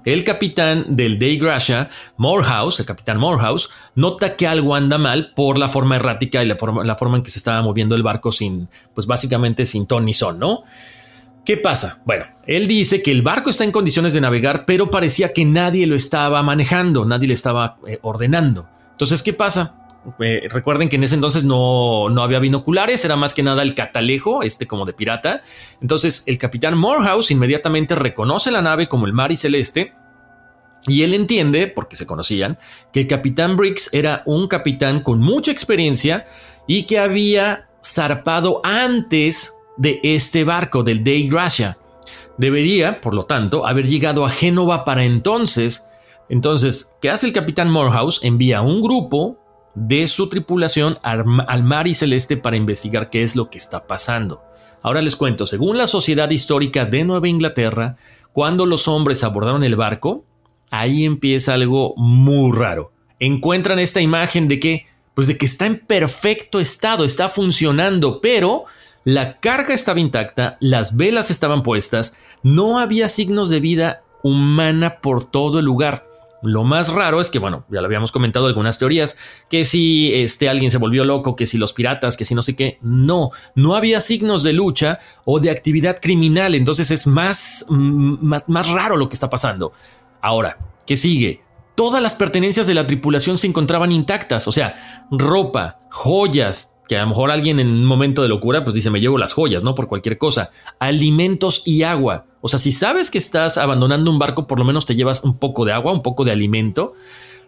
[0.03, 5.57] El capitán del Dei Gracia, Morehouse, el capitán Morehouse, nota que algo anda mal por
[5.57, 9.07] la forma errática y la forma, en que se estaba moviendo el barco sin, pues
[9.07, 10.63] básicamente sin ton ni son, ¿no?
[11.45, 12.01] ¿Qué pasa?
[12.03, 15.87] Bueno, él dice que el barco está en condiciones de navegar, pero parecía que nadie
[15.87, 18.67] lo estaba manejando, nadie le estaba eh, ordenando.
[18.91, 19.78] Entonces, ¿qué pasa?
[20.19, 23.75] Eh, recuerden que en ese entonces no, no, había binoculares, era más que nada el
[23.75, 25.41] catalejo, este como de pirata.
[25.81, 29.93] Entonces el capitán Morehouse inmediatamente reconoce la nave como el Mar y Celeste
[30.87, 32.57] y él entiende, porque se conocían,
[32.91, 36.25] que el capitán Briggs era un capitán con mucha experiencia
[36.67, 41.77] y que había zarpado antes de este barco, del Day Gracia.
[42.37, 45.87] Debería, por lo tanto, haber llegado a Génova para entonces.
[46.29, 48.21] Entonces, ¿qué hace el capitán Morehouse?
[48.23, 49.38] Envía un grupo
[49.75, 54.43] de su tripulación al mar y celeste para investigar qué es lo que está pasando.
[54.81, 57.97] Ahora les cuento, según la Sociedad Histórica de Nueva Inglaterra,
[58.31, 60.23] cuando los hombres abordaron el barco,
[60.69, 62.91] ahí empieza algo muy raro.
[63.19, 68.65] Encuentran esta imagen de que, pues de que está en perfecto estado, está funcionando, pero
[69.03, 75.23] la carga estaba intacta, las velas estaban puestas, no había signos de vida humana por
[75.23, 76.08] todo el lugar.
[76.41, 79.17] Lo más raro es que, bueno, ya lo habíamos comentado algunas teorías,
[79.49, 82.55] que si este alguien se volvió loco, que si los piratas, que si no sé
[82.55, 88.17] qué, no, no había signos de lucha o de actividad criminal, entonces es más, mm,
[88.21, 89.73] más, más raro lo que está pasando.
[90.21, 91.41] Ahora, ¿qué sigue?
[91.75, 97.01] Todas las pertenencias de la tripulación se encontraban intactas, o sea, ropa, joyas, que a
[97.01, 99.75] lo mejor alguien en un momento de locura pues dice me llevo las joyas, ¿no?
[99.75, 100.49] Por cualquier cosa,
[100.79, 102.25] alimentos y agua.
[102.41, 105.37] O sea, si sabes que estás abandonando un barco, por lo menos te llevas un
[105.37, 106.93] poco de agua, un poco de alimento.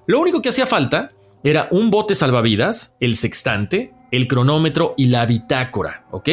[0.06, 1.12] Lo único que hacía falta
[1.44, 6.30] era un bote salvavidas, el sextante, el cronómetro y la bitácora, ¿ok?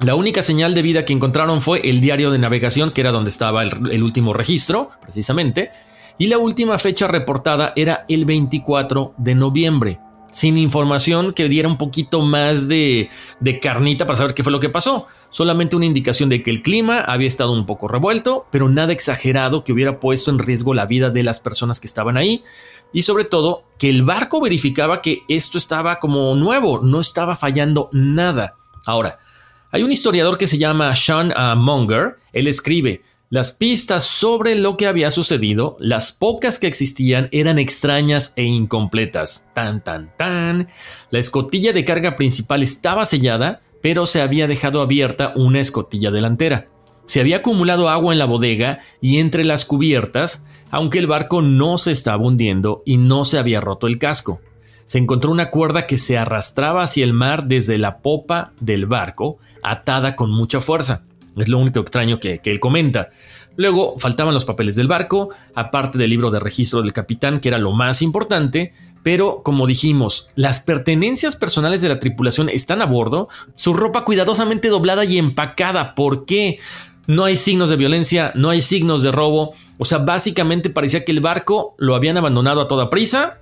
[0.00, 3.30] La única señal de vida que encontraron fue el diario de navegación, que era donde
[3.30, 5.70] estaba el, el último registro, precisamente,
[6.18, 9.98] y la última fecha reportada era el 24 de noviembre
[10.34, 14.58] sin información que diera un poquito más de, de, carnita para saber qué fue lo
[14.58, 15.06] que pasó.
[15.30, 19.62] Solamente una indicación de que el clima había estado un poco revuelto, pero nada exagerado
[19.62, 22.42] que hubiera puesto en riesgo la vida de las personas que estaban ahí.
[22.92, 27.88] Y sobre todo, que el barco verificaba que esto estaba como nuevo, no estaba fallando
[27.92, 28.54] nada.
[28.84, 29.20] Ahora,
[29.70, 33.02] hay un historiador que se llama Sean uh, Monger, él escribe,
[33.34, 39.48] las pistas sobre lo que había sucedido, las pocas que existían, eran extrañas e incompletas.
[39.54, 40.68] Tan, tan, tan.
[41.10, 46.68] La escotilla de carga principal estaba sellada, pero se había dejado abierta una escotilla delantera.
[47.06, 51.76] Se había acumulado agua en la bodega y entre las cubiertas, aunque el barco no
[51.76, 54.42] se estaba hundiendo y no se había roto el casco.
[54.84, 59.38] Se encontró una cuerda que se arrastraba hacia el mar desde la popa del barco,
[59.60, 61.04] atada con mucha fuerza.
[61.36, 63.10] Es lo único extraño que, él comenta.
[63.56, 67.58] Luego faltaban los papeles del barco, aparte del libro de registro del capitán, que era
[67.58, 73.28] lo más importante, pero como dijimos, las pertenencias personales de la tripulación están a bordo,
[73.54, 75.94] su ropa cuidadosamente doblada y empacada.
[75.94, 76.58] ¿Por qué?
[77.06, 79.52] No hay signos de violencia, no hay signos de robo.
[79.78, 83.40] O sea, básicamente parecía que el barco lo habían abandonado a toda prisa.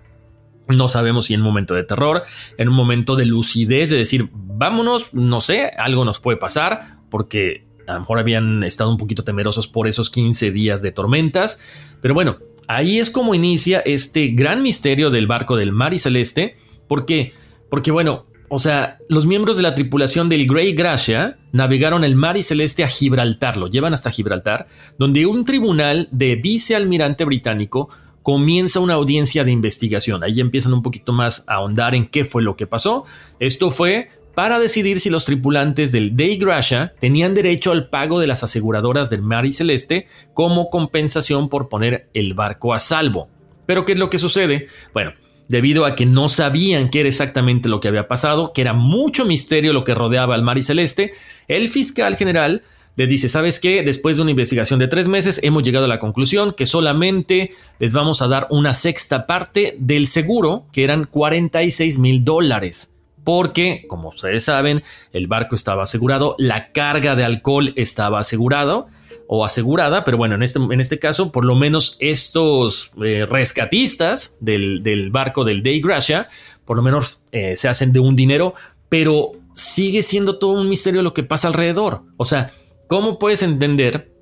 [0.68, 2.22] No sabemos si en un momento de terror,
[2.58, 7.66] en un momento de lucidez, de decir, vámonos, no sé, algo nos puede pasar, porque
[7.92, 11.60] a lo mejor habían estado un poquito temerosos por esos 15 días de tormentas.
[12.00, 16.56] Pero bueno, ahí es como inicia este gran misterio del barco del Mar y Celeste.
[16.88, 17.32] Porque,
[17.70, 22.36] porque bueno, o sea, los miembros de la tripulación del Grey Gracia navegaron el Mar
[22.36, 24.66] y Celeste a Gibraltar, lo llevan hasta Gibraltar,
[24.98, 27.88] donde un tribunal de vicealmirante británico
[28.22, 30.22] comienza una audiencia de investigación.
[30.22, 33.04] Ahí empiezan un poquito más a ahondar en qué fue lo que pasó.
[33.38, 38.26] Esto fue para decidir si los tripulantes del Day Gracia tenían derecho al pago de
[38.26, 43.28] las aseguradoras del Mar y Celeste como compensación por poner el barco a salvo.
[43.66, 44.66] Pero ¿qué es lo que sucede?
[44.92, 45.12] Bueno,
[45.48, 49.24] debido a que no sabían qué era exactamente lo que había pasado, que era mucho
[49.24, 51.12] misterio lo que rodeaba al Mar y Celeste,
[51.48, 52.62] el fiscal general
[52.96, 53.82] les dice, ¿sabes qué?
[53.82, 57.92] Después de una investigación de tres meses hemos llegado a la conclusión que solamente les
[57.92, 62.94] vamos a dar una sexta parte del seguro, que eran 46 mil dólares.
[63.24, 64.82] Porque, como ustedes saben,
[65.12, 68.88] el barco estaba asegurado, la carga de alcohol estaba asegurado
[69.28, 74.36] o asegurada, pero bueno, en este, en este caso, por lo menos estos eh, rescatistas
[74.40, 76.28] del, del, barco del Day Gracia,
[76.64, 78.54] por lo menos eh, se hacen de un dinero,
[78.88, 82.02] pero sigue siendo todo un misterio lo que pasa alrededor.
[82.16, 82.50] O sea,
[82.88, 84.12] ¿cómo puedes entender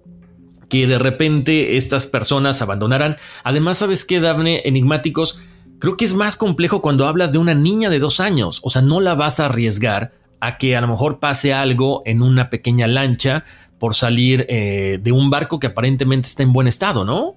[0.68, 3.16] que de repente estas personas abandonaran?
[3.42, 4.62] Además, ¿sabes qué, Daphne?
[4.64, 5.40] Enigmáticos,
[5.80, 8.60] creo que es más complejo cuando hablas de una niña de dos años.
[8.62, 12.22] O sea, no la vas a arriesgar a que a lo mejor pase algo en
[12.22, 13.44] una pequeña lancha
[13.78, 17.34] por salir eh, de un barco que aparentemente está en buen estado, ¿no?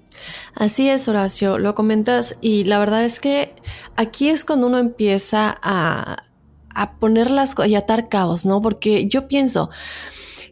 [0.55, 3.55] Así es, Horacio, lo comentas y la verdad es que
[3.95, 6.17] aquí es cuando uno empieza a,
[6.75, 8.61] a poner las y atar cabos, ¿no?
[8.61, 9.69] Porque yo pienso,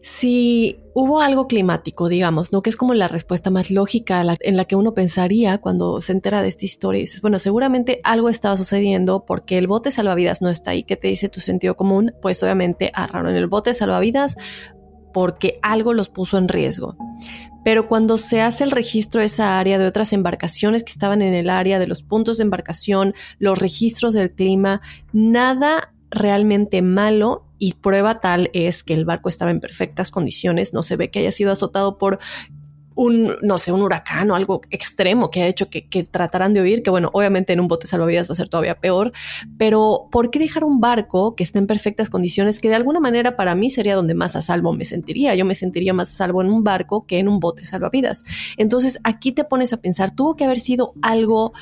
[0.01, 2.61] si hubo algo climático, digamos, ¿no?
[2.61, 6.41] Que es como la respuesta más lógica en la que uno pensaría cuando se entera
[6.41, 6.99] de esta historia.
[6.99, 10.83] Y dices, bueno, seguramente algo estaba sucediendo porque el bote salvavidas no está ahí.
[10.83, 12.13] ¿Qué te dice tu sentido común?
[12.21, 14.37] Pues obviamente en el bote salvavidas
[15.13, 16.95] porque algo los puso en riesgo.
[17.63, 21.35] Pero cuando se hace el registro de esa área de otras embarcaciones que estaban en
[21.35, 24.81] el área, de los puntos de embarcación, los registros del clima,
[25.13, 30.83] nada realmente malo y prueba tal es que el barco estaba en perfectas condiciones, no
[30.83, 32.19] se ve que haya sido azotado por
[32.95, 36.61] un, no sé, un huracán o algo extremo que ha hecho que, que, tratarán de
[36.61, 39.11] huir, que bueno, obviamente en un bote salvavidas va a ser todavía peor,
[39.57, 43.35] pero ¿por qué dejar un barco que está en perfectas condiciones que de alguna manera
[43.35, 45.35] para mí sería donde más a salvo me sentiría?
[45.35, 48.23] Yo me sentiría más a salvo en un barco que en un bote salvavidas.
[48.57, 51.53] Entonces aquí te pones a pensar, tuvo que haber sido algo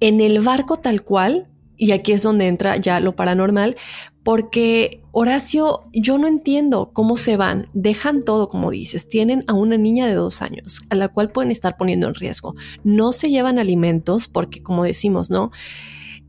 [0.00, 3.76] en el barco tal cual, y aquí es donde entra ya lo paranormal,
[4.22, 9.76] porque Horacio, yo no entiendo cómo se van, dejan todo como dices, tienen a una
[9.76, 13.58] niña de dos años a la cual pueden estar poniendo en riesgo, no se llevan
[13.58, 15.50] alimentos porque como decimos, ¿no?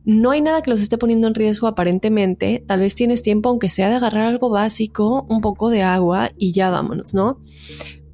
[0.05, 3.67] No hay nada que los esté poniendo en riesgo aparentemente, tal vez tienes tiempo aunque
[3.67, 7.41] sea de agarrar algo básico, un poco de agua y ya vámonos, ¿no?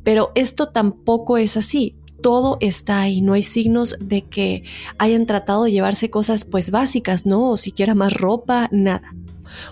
[0.04, 4.64] Pero esto tampoco es así todo está ahí, no hay signos de que
[4.98, 7.52] hayan tratado de llevarse cosas pues básicas, ¿no?
[7.52, 9.14] O siquiera más ropa, nada.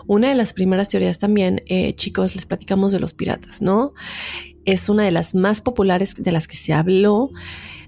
[0.05, 3.93] Una de las primeras teorías también, eh, chicos, les platicamos de los piratas, ¿no?
[4.65, 7.31] Es una de las más populares de las que se habló.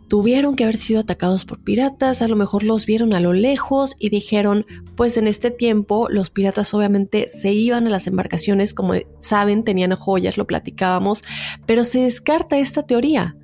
[0.08, 3.96] Tuvieron que haber sido atacados por piratas, a lo mejor los vieron a lo lejos
[4.00, 8.94] y dijeron, pues en este tiempo los piratas obviamente se iban a las embarcaciones, como
[9.20, 11.22] saben, tenían joyas, lo platicábamos,
[11.66, 13.36] pero se descarta esta teoría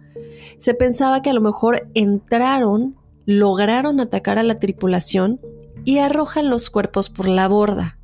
[0.59, 5.39] se pensaba que a lo mejor entraron, lograron atacar a la tripulación
[5.85, 7.97] y arrojan los cuerpos por la borda.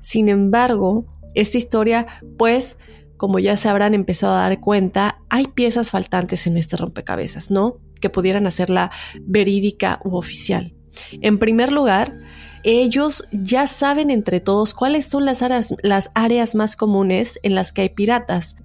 [0.00, 2.78] Sin embargo, esta historia, pues,
[3.16, 7.76] como ya se habrán empezado a dar cuenta, hay piezas faltantes en este rompecabezas, ¿no?
[8.00, 8.90] Que pudieran hacerla
[9.22, 10.74] verídica u oficial.
[11.12, 12.16] En primer lugar,
[12.64, 17.72] ellos ya saben entre todos cuáles son las áreas, las áreas más comunes en las
[17.72, 18.56] que hay piratas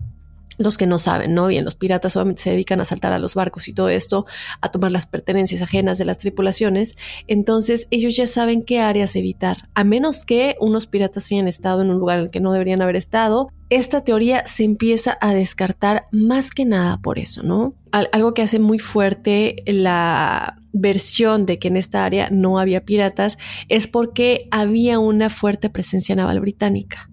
[0.57, 1.47] los que no saben, ¿no?
[1.47, 4.25] Bien, los piratas obviamente se dedican a saltar a los barcos y todo esto,
[4.61, 6.95] a tomar las pertenencias ajenas de las tripulaciones,
[7.27, 11.89] entonces ellos ya saben qué áreas evitar, a menos que unos piratas hayan estado en
[11.89, 13.49] un lugar en el que no deberían haber estado.
[13.69, 17.73] Esta teoría se empieza a descartar más que nada por eso, ¿no?
[18.11, 23.37] algo que hace muy fuerte la versión de que en esta área no había piratas
[23.69, 27.09] es porque había una fuerte presencia naval británica.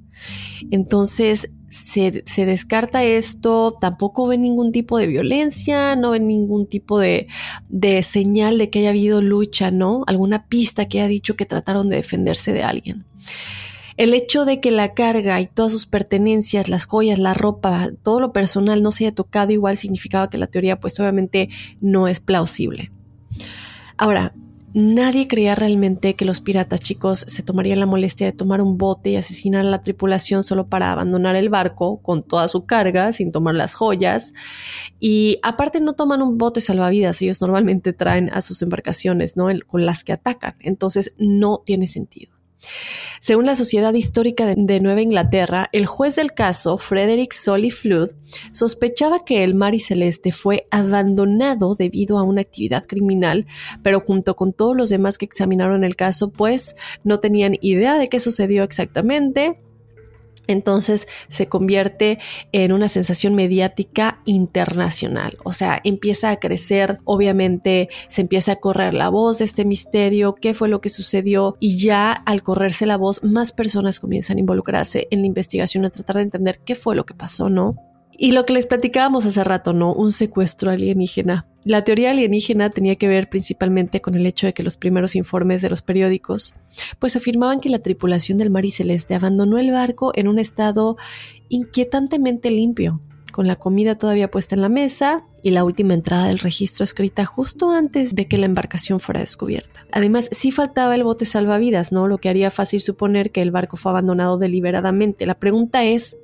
[0.70, 7.28] Entonces, se, descarta esto, tampoco ven ningún tipo de violencia, no ven ningún tipo de,
[7.70, 10.04] de, señal de que haya habido lucha, ¿no?
[10.06, 13.06] Alguna pista que haya dicho que trataron de defenderse de alguien.
[13.96, 18.20] El hecho de que la carga y todas sus pertenencias, las joyas, la ropa, todo
[18.20, 21.48] lo personal no se haya tocado igual significaba que la teoría pues obviamente
[21.80, 22.90] no es plausible.
[23.96, 24.34] Ahora,
[24.74, 29.10] Nadie creía realmente que los piratas chicos se tomarían la molestia de tomar un bote
[29.10, 33.32] y asesinar a la tripulación solo para abandonar el barco con toda su carga, sin
[33.32, 34.32] tomar las joyas.
[34.98, 39.48] Y aparte no toman un bote salvavidas, ellos normalmente traen a sus embarcaciones, ¿no?
[39.66, 40.54] con las que atacan.
[40.60, 42.31] Entonces no tiene sentido.
[43.20, 48.10] Según la Sociedad Histórica de Nueva Inglaterra, el juez del caso, Frederick Solly Flood,
[48.52, 53.46] sospechaba que el Mar y Celeste fue abandonado debido a una actividad criminal,
[53.82, 58.08] pero junto con todos los demás que examinaron el caso, pues no tenían idea de
[58.08, 59.60] qué sucedió exactamente,
[60.46, 62.18] entonces se convierte
[62.52, 65.38] en una sensación mediática internacional.
[65.44, 70.34] O sea, empieza a crecer, obviamente se empieza a correr la voz de este misterio,
[70.34, 74.40] qué fue lo que sucedió y ya al correrse la voz, más personas comienzan a
[74.40, 77.91] involucrarse en la investigación, a tratar de entender qué fue lo que pasó, ¿no?
[78.18, 79.94] Y lo que les platicábamos hace rato, ¿no?
[79.94, 81.46] Un secuestro alienígena.
[81.64, 85.62] La teoría alienígena tenía que ver principalmente con el hecho de que los primeros informes
[85.62, 86.54] de los periódicos
[86.98, 90.96] pues afirmaban que la tripulación del Mar y Celeste abandonó el barco en un estado
[91.48, 93.00] inquietantemente limpio,
[93.32, 97.24] con la comida todavía puesta en la mesa y la última entrada del registro escrita
[97.24, 99.86] justo antes de que la embarcación fuera descubierta.
[99.90, 102.06] Además, sí faltaba el bote salvavidas, ¿no?
[102.06, 105.26] Lo que haría fácil suponer que el barco fue abandonado deliberadamente.
[105.26, 106.16] La pregunta es,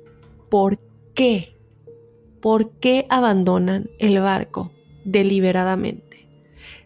[0.49, 0.79] ¿por
[1.13, 1.58] qué?
[2.41, 4.71] ¿Por qué abandonan el barco
[5.05, 6.27] deliberadamente?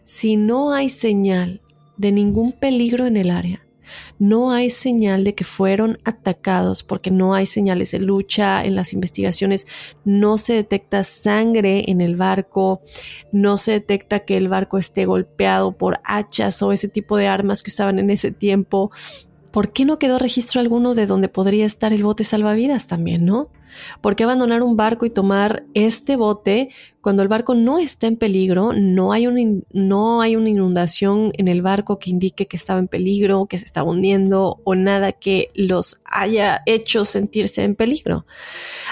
[0.02, 1.62] Si no hay señal
[1.96, 3.64] de ningún peligro en el área,
[4.18, 8.92] no hay señal de que fueron atacados porque no hay señales de lucha en las
[8.92, 9.66] investigaciones,
[10.04, 12.82] no se detecta sangre en el barco,
[13.32, 17.62] no se detecta que el barco esté golpeado por hachas o ese tipo de armas
[17.62, 18.90] que usaban en ese tiempo.
[19.54, 23.50] ¿Por qué no quedó registro alguno de donde podría estar el bote salvavidas también, no?
[24.00, 28.16] ¿Por qué abandonar un barco y tomar este bote cuando el barco no está en
[28.16, 28.72] peligro?
[28.72, 29.28] No hay,
[29.72, 33.64] no hay una inundación en el barco que indique que estaba en peligro, que se
[33.64, 38.26] estaba hundiendo o nada que los haya hecho sentirse en peligro.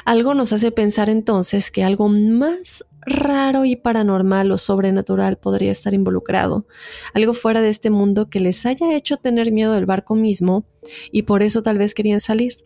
[0.04, 5.94] Algo nos hace pensar entonces que algo más raro y paranormal o sobrenatural podría estar
[5.94, 6.66] involucrado,
[7.14, 10.64] algo fuera de este mundo que les haya hecho tener miedo del barco mismo
[11.10, 12.58] y por eso tal vez querían salir.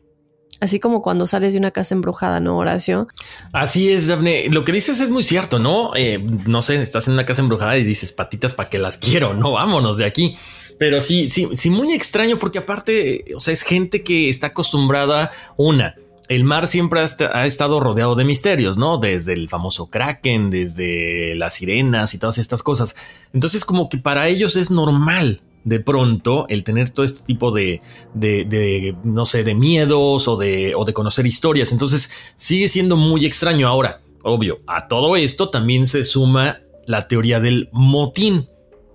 [0.59, 3.09] Así como cuando sales de una casa embrujada, ¿no, Horacio?
[3.53, 4.49] Así es, Daphne.
[4.51, 5.95] Lo que dices es muy cierto, ¿no?
[5.95, 9.35] Eh, no sé, estás en una casa embrujada y dices patitas para que las quiero,
[9.35, 10.39] no, vámonos de aquí.
[10.79, 15.31] Pero sí, sí, sí, muy extraño porque aparte, o sea, es gente que está acostumbrada,
[15.57, 15.95] una,
[16.29, 18.99] el mar siempre ha, estado rodeado de misterios, ¿no?
[18.99, 22.97] Desde el famoso kraken, desde las sirenas y todas estas cosas.
[23.33, 27.81] Entonces como que para ellos es normal de pronto el tener todo este tipo de,
[28.15, 31.73] de, no sé, de miedos o de, o de conocer historias.
[31.73, 33.69] Entonces sigue siendo muy extraño.
[33.69, 38.49] Ahora, obvio, a todo esto también se suma la teoría del motín.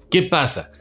[0.10, 0.72] ¿Qué pasa?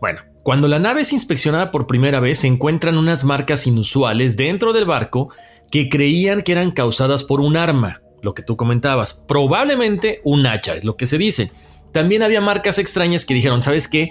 [0.00, 4.72] Bueno, cuando la nave es inspeccionada por primera vez se encuentran unas marcas inusuales dentro
[4.72, 5.30] del barco
[5.70, 10.74] que creían que eran causadas por un arma, lo que tú comentabas, probablemente un hacha,
[10.74, 11.52] es lo que se dice.
[11.92, 14.10] También había marcas extrañas que dijeron, ¿sabes qué?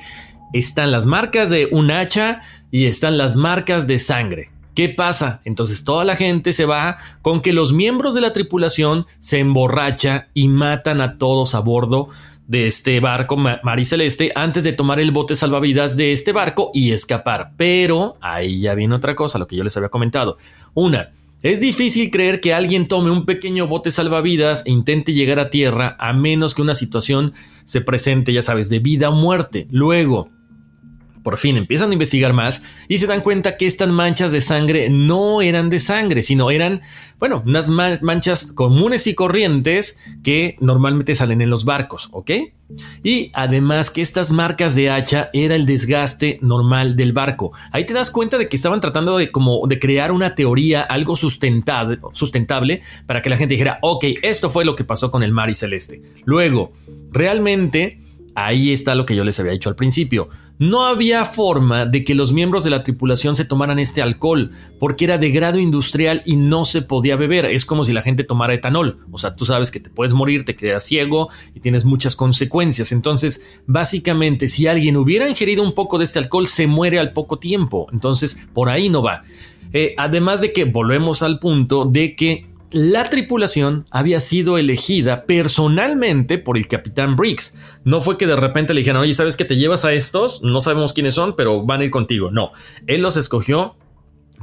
[0.53, 2.41] están las marcas de un hacha
[2.71, 4.51] y están las marcas de sangre.
[4.75, 5.41] ¿Qué pasa?
[5.45, 10.29] Entonces toda la gente se va con que los miembros de la tripulación se emborracha
[10.33, 12.09] y matan a todos a bordo
[12.47, 17.51] de este barco Mariceleste antes de tomar el bote salvavidas de este barco y escapar.
[17.57, 20.37] Pero ahí ya viene otra cosa, lo que yo les había comentado.
[20.73, 21.11] Una,
[21.41, 25.95] es difícil creer que alguien tome un pequeño bote salvavidas e intente llegar a tierra
[25.99, 27.33] a menos que una situación
[27.63, 29.67] se presente, ya sabes, de vida o muerte.
[29.71, 30.29] Luego,
[31.29, 34.89] por fin empiezan a investigar más y se dan cuenta que estas manchas de sangre
[34.89, 36.81] no eran de sangre, sino eran,
[37.19, 42.31] bueno, unas manchas comunes y corrientes que normalmente salen en los barcos, ¿ok?
[43.03, 47.51] Y además que estas marcas de hacha era el desgaste normal del barco.
[47.71, 51.15] Ahí te das cuenta de que estaban tratando de como de crear una teoría, algo
[51.15, 55.31] sustentable, sustentable para que la gente dijera, ok, esto fue lo que pasó con el
[55.31, 56.01] mar y celeste.
[56.25, 56.71] Luego,
[57.11, 57.99] realmente
[58.41, 60.29] Ahí está lo que yo les había dicho al principio.
[60.59, 65.03] No había forma de que los miembros de la tripulación se tomaran este alcohol, porque
[65.03, 67.47] era de grado industrial y no se podía beber.
[67.47, 68.99] Es como si la gente tomara etanol.
[69.11, 72.93] O sea, tú sabes que te puedes morir, te quedas ciego y tienes muchas consecuencias.
[72.93, 77.39] Entonces, básicamente, si alguien hubiera ingerido un poco de este alcohol, se muere al poco
[77.39, 77.87] tiempo.
[77.91, 79.23] Entonces, por ahí no va.
[79.73, 86.37] Eh, además de que volvemos al punto de que la tripulación había sido elegida personalmente
[86.37, 87.57] por el capitán Briggs.
[87.83, 90.43] No fue que de repente le dijeron, oye, ¿sabes que te llevas a estos?
[90.43, 92.31] No sabemos quiénes son, pero van a ir contigo.
[92.31, 92.51] No,
[92.85, 93.75] él los escogió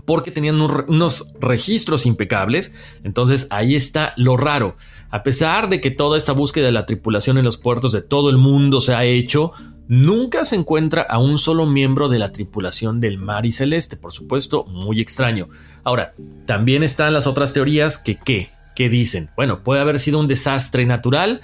[0.04, 2.74] porque tenían unos registros impecables.
[3.04, 4.76] Entonces ahí está lo raro.
[5.10, 8.30] A pesar de que toda esta búsqueda de la tripulación en los puertos de todo
[8.30, 9.52] el mundo se ha hecho,
[9.88, 14.12] Nunca se encuentra a un solo miembro de la tripulación del Mar y Celeste, por
[14.12, 15.48] supuesto, muy extraño.
[15.84, 16.14] Ahora,
[16.44, 20.84] también están las otras teorías que qué, ¿Qué dicen, bueno, puede haber sido un desastre
[20.84, 21.40] natural,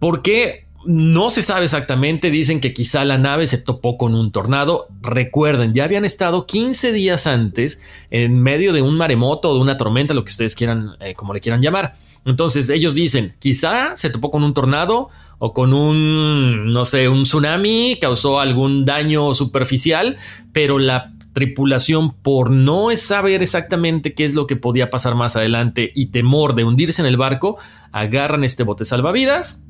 [0.00, 4.88] porque no se sabe exactamente, dicen que quizá la nave se topó con un tornado.
[5.00, 7.80] Recuerden, ya habían estado 15 días antes
[8.10, 11.32] en medio de un maremoto o de una tormenta, lo que ustedes quieran, eh, como
[11.32, 11.94] le quieran llamar.
[12.24, 17.22] Entonces ellos dicen, quizá se topó con un tornado o con un, no sé, un
[17.24, 20.16] tsunami, causó algún daño superficial,
[20.52, 25.92] pero la tripulación por no saber exactamente qué es lo que podía pasar más adelante
[25.94, 27.58] y temor de hundirse en el barco,
[27.92, 29.62] agarran este bote salvavidas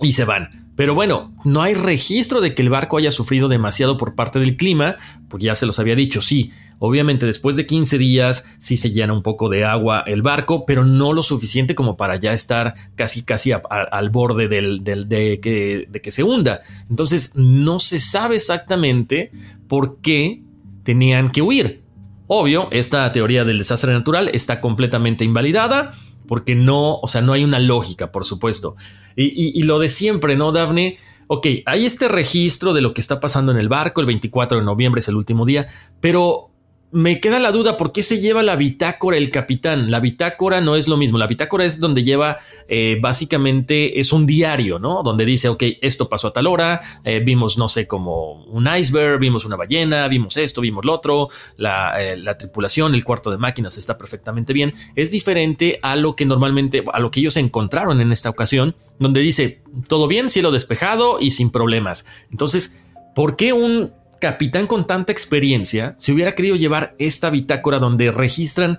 [0.00, 0.70] y se van.
[0.74, 4.56] Pero bueno, no hay registro de que el barco haya sufrido demasiado por parte del
[4.56, 4.96] clima,
[5.28, 9.12] porque ya se los había dicho, sí, Obviamente después de 15 días sí se llena
[9.12, 13.24] un poco de agua el barco, pero no lo suficiente como para ya estar casi
[13.24, 16.60] casi al borde del, de, que, de que se hunda.
[16.90, 19.30] Entonces no se sabe exactamente
[19.68, 20.42] por qué
[20.82, 21.82] tenían que huir.
[22.26, 25.92] Obvio, esta teoría del desastre natural está completamente invalidada
[26.26, 28.76] porque no, o sea, no hay una lógica, por supuesto.
[29.14, 30.98] Y, y, lo de siempre, ¿no, Daphne?
[31.28, 34.64] Ok, hay este registro de lo que está pasando en el barco, el 24 de
[34.64, 35.68] noviembre es el último día,
[36.00, 36.50] pero
[36.92, 39.90] me queda la duda por qué se lleva la bitácora el capitán.
[39.90, 41.18] La bitácora no es lo mismo.
[41.18, 45.02] La bitácora es donde lleva eh, básicamente es un diario, ¿no?
[45.02, 49.18] Donde dice, ok, esto pasó a tal hora, eh, vimos, no sé, como un iceberg,
[49.18, 53.38] vimos una ballena, vimos esto, vimos lo otro, la, eh, la tripulación, el cuarto de
[53.38, 54.72] máquinas está perfectamente bien.
[54.94, 59.20] Es diferente a lo que normalmente, a lo que ellos encontraron en esta ocasión, donde
[59.20, 62.06] dice, todo bien, cielo despejado y sin problemas.
[62.30, 62.82] Entonces,
[63.14, 68.78] ¿por qué un capitán con tanta experiencia se hubiera querido llevar esta bitácora donde registran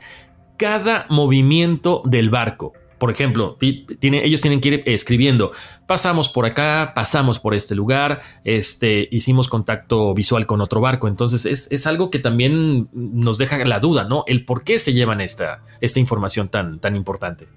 [0.57, 2.73] cada movimiento del barco.
[2.97, 5.51] Por ejemplo, ellos tienen que ir escribiendo,
[5.85, 11.07] pasamos por acá, pasamos por este lugar, este, hicimos contacto visual con otro barco.
[11.07, 14.23] Entonces es, algo que también nos deja la duda, ¿no?
[14.25, 17.47] El por qué se llevan esta, esta información tan, tan importante.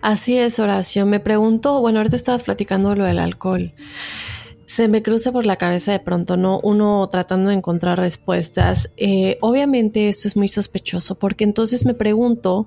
[0.00, 1.04] Así es, Horacio.
[1.04, 3.74] Me pregunto, bueno, ahorita estaba platicando lo del alcohol
[4.74, 6.58] se me cruza por la cabeza de pronto, ¿no?
[6.64, 8.90] Uno tratando de encontrar respuestas.
[8.96, 12.66] Eh, obviamente esto es muy sospechoso porque entonces me pregunto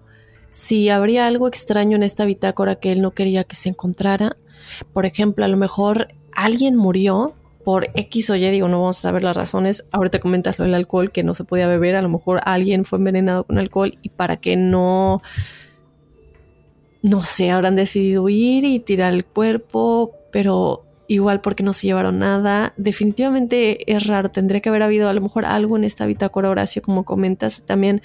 [0.53, 4.37] si habría algo extraño en esta bitácora que él no quería que se encontrara.
[4.93, 7.33] Por ejemplo, a lo mejor alguien murió
[7.65, 9.85] por X o Y, digo, no vamos a saber las razones.
[9.91, 12.99] Ahorita comentas lo del alcohol, que no se podía beber, a lo mejor alguien fue
[12.99, 15.21] envenenado con alcohol y para que no,
[17.01, 22.19] no sé, habrán decidido ir y tirar el cuerpo, pero igual porque no se llevaron
[22.19, 22.73] nada.
[22.77, 26.81] Definitivamente es raro, tendría que haber habido a lo mejor algo en esta bitácora, Horacio,
[26.81, 27.65] como comentas.
[27.65, 28.01] También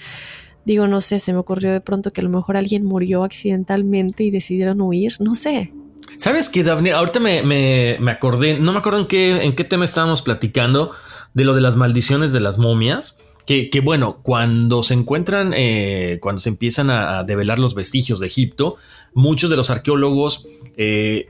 [0.65, 4.23] digo, no sé, se me ocurrió de pronto que a lo mejor alguien murió accidentalmente
[4.23, 5.73] y decidieron huir, no sé.
[6.17, 6.91] ¿Sabes qué, Daphne?
[6.91, 10.91] Ahorita me, me, me, acordé, no me acuerdo en qué, en qué tema estábamos platicando
[11.33, 13.17] de lo de las maldiciones de las momias.
[13.45, 18.27] Que, que bueno, cuando se encuentran, eh, cuando se empiezan a, develar los vestigios de
[18.27, 18.77] Egipto,
[19.13, 20.47] muchos de los arqueólogos
[20.77, 21.29] eh,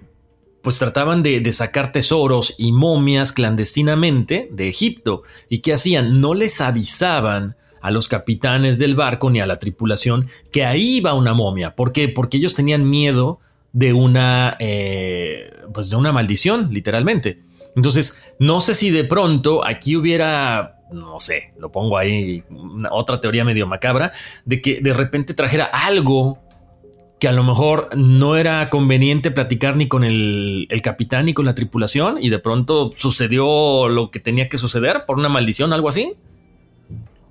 [0.63, 5.23] pues trataban de, sacar tesoros y momias clandestinamente de Egipto.
[5.49, 6.21] ¿Y qué hacían?
[6.21, 11.13] No les avisaban a los capitanes del barco ni a la tripulación que ahí iba
[11.15, 11.75] una momia.
[11.75, 12.07] ¿Por qué?
[12.07, 13.41] Porque ellos tenían miedo
[13.73, 17.41] de una, eh, pues de una maldición, literalmente.
[17.75, 22.41] Entonces, no sé si de pronto aquí hubiera, no sé, lo pongo ahí,
[22.89, 24.13] otra teoría medio macabra,
[24.45, 26.39] de que de repente trajera algo
[27.23, 31.55] que a lo mejor no era conveniente platicar ni con el, capitán ni con la
[31.55, 36.15] tripulación y de pronto sucedió lo que tenía que suceder por una maldición, algo así.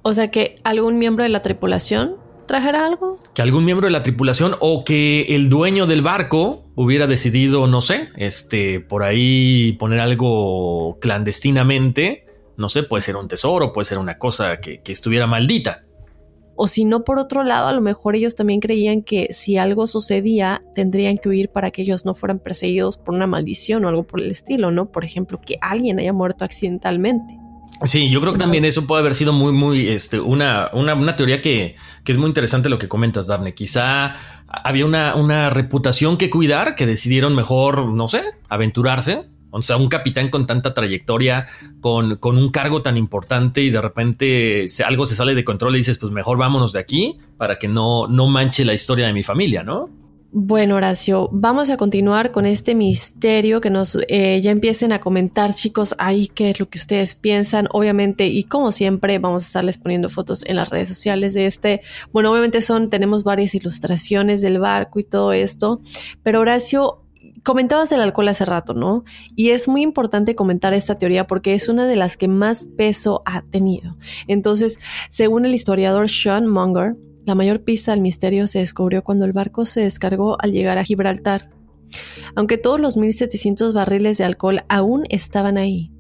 [0.01, 2.17] O sea que algún miembro de la tripulación
[2.47, 3.19] trajera algo.
[3.35, 7.83] Que algún miembro de la tripulación o que el dueño del barco hubiera decidido, no
[7.83, 12.25] sé, este, por ahí poner algo clandestinamente.
[12.57, 15.85] No sé, puede ser un tesoro, puede ser una cosa que estuviera maldita.
[16.55, 19.87] O si no, por otro lado, a lo mejor ellos también creían que si algo
[19.87, 24.07] sucedía, tendrían que huir para que ellos no fueran perseguidos por una maldición o algo
[24.07, 24.91] por el estilo, ¿no?
[24.91, 27.39] Por ejemplo, que alguien haya muerto accidentalmente.
[27.85, 31.17] Sí, yo creo que también eso puede haber sido muy, muy, este, una, una, una
[31.17, 31.75] teoría que,
[32.05, 33.55] que, es muy interesante lo que comentas, Daphne.
[33.55, 34.13] Quizá
[34.47, 39.89] había una, una reputación que cuidar, que decidieron mejor, no sé, aventurarse o sea, un
[39.89, 41.47] capitán con tanta trayectoria,
[41.81, 45.79] con, con un cargo tan importante y de repente algo se sale de control y
[45.79, 49.23] dices, pues mejor vámonos de aquí para que no, no manche la historia de mi
[49.23, 49.91] familia, ¿no?
[50.35, 55.53] Bueno, Horacio, vamos a continuar con este misterio que nos eh, ya empiecen a comentar,
[55.53, 59.77] chicos, ahí qué es lo que ustedes piensan, obviamente, y como siempre, vamos a estarles
[59.77, 61.83] poniendo fotos en las redes sociales de este.
[62.13, 65.83] Bueno, obviamente son, tenemos varias ilustraciones del barco y todo esto,
[66.23, 67.02] pero Horacio,
[67.43, 69.05] Comentabas el alcohol hace rato, ¿no?
[69.35, 73.23] Y es muy importante comentar esta teoría porque es una de las que más peso
[73.27, 73.97] ha tenido.
[74.29, 74.79] Entonces,
[75.11, 79.65] según el historiador Sean Munger, la mayor pista del misterio se descubrió cuando el barco
[79.65, 81.51] se descargó al llegar a Gibraltar.
[82.35, 85.93] Aunque todos los 1.700 barriles de alcohol aún estaban ahí,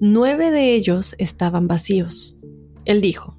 [0.00, 2.36] nueve de ellos estaban vacíos.
[2.84, 3.35] Él dijo,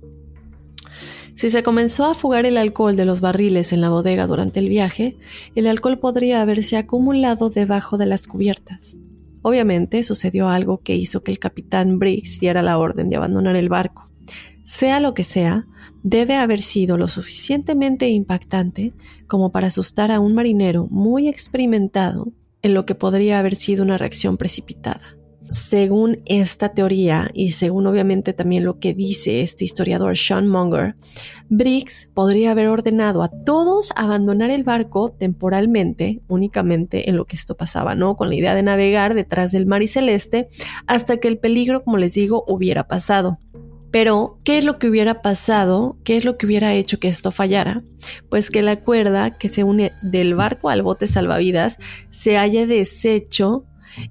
[1.38, 4.70] si se comenzó a fugar el alcohol de los barriles en la bodega durante el
[4.70, 5.18] viaje,
[5.54, 8.98] el alcohol podría haberse acumulado debajo de las cubiertas.
[9.44, 13.70] Obviamente sucedió algo que hizo que el capitán Briggs diera la orden de abandonar el
[13.70, 14.06] barco.
[14.64, 15.68] Sea lo que sea,
[16.02, 18.94] debe haber sido lo suficientemente impactante
[19.28, 22.34] como para asustar a un marinero muy experimentado
[22.64, 25.17] en lo que podría haber sido una reacción precipitada.
[25.52, 30.96] Según esta teoría y según obviamente también lo que dice este historiador Sean Munger,
[31.50, 37.56] Briggs podría haber ordenado a todos abandonar el barco temporalmente, únicamente en lo que esto
[37.56, 38.16] pasaba, ¿no?
[38.16, 40.50] Con la idea de navegar detrás del mar y celeste
[40.86, 43.40] hasta que el peligro, como les digo, hubiera pasado.
[43.90, 45.98] Pero, ¿qué es lo que hubiera pasado?
[46.04, 47.84] ¿Qué es lo que hubiera hecho que esto fallara?
[48.30, 51.78] Pues que la cuerda que se une del barco al bote salvavidas
[52.10, 53.66] se haya deshecho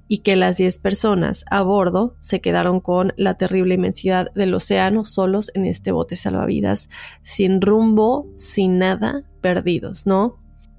[0.07, 5.05] y que las 10 personas a bordo se quedaron con la terrible inmensidad del océano
[5.05, 6.89] solos en este bote salvavidas,
[7.21, 10.37] sin rumbo, sin nada, perdidos, ¿no?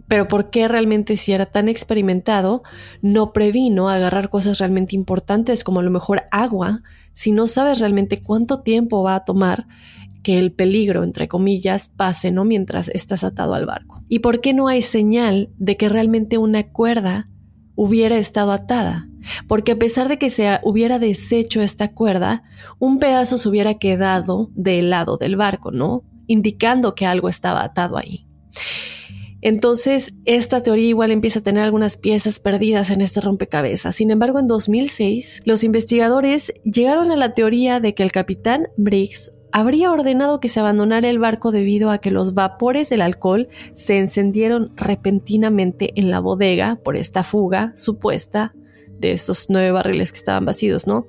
[0.09, 2.62] Pero ¿por qué realmente si era tan experimentado
[3.02, 6.82] no previno agarrar cosas realmente importantes como a lo mejor agua
[7.12, 9.66] si no sabes realmente cuánto tiempo va a tomar
[10.22, 12.44] que el peligro, entre comillas, pase, ¿no?
[12.44, 14.02] Mientras estás atado al barco.
[14.09, 17.28] ¿Y por qué no hay señal de que realmente una cuerda
[17.79, 19.09] hubiera estado atada?
[19.47, 22.43] Porque a pesar de que se hubiera deshecho esta cuerda,
[22.81, 26.03] un pedazo se hubiera quedado del lado del barco, ¿no?
[26.26, 28.26] Indicando que algo estaba atado ahí.
[29.43, 33.95] Entonces, esta teoría igual empieza a tener algunas piezas perdidas en este rompecabezas.
[33.95, 39.31] Sin embargo, en 2006, los investigadores llegaron a la teoría de que el capitán Briggs
[39.53, 43.99] habría ordenado que se abandonara el barco debido a que los vapores del alcohol se
[43.99, 48.55] encendieron repentinamente en la bodega por esta fuga supuesta
[48.99, 51.07] de estos nueve barriles que estaban vacíos, ¿no?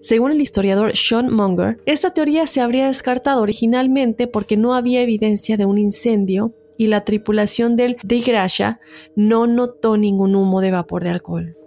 [0.00, 5.56] Según el historiador Sean Munger, esta teoría se habría descartado originalmente porque no había evidencia
[5.56, 8.80] de un incendio y la tripulación del De Gracia
[9.14, 11.59] no notó ningún humo de vapor de alcohol.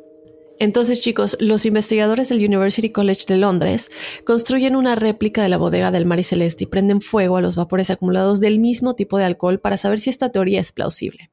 [0.60, 3.90] Entonces, chicos, los investigadores del University College de Londres
[4.26, 7.56] construyen una réplica de la bodega del Mar y Celeste y prenden fuego a los
[7.56, 11.32] vapores acumulados del mismo tipo de alcohol para saber si esta teoría es plausible.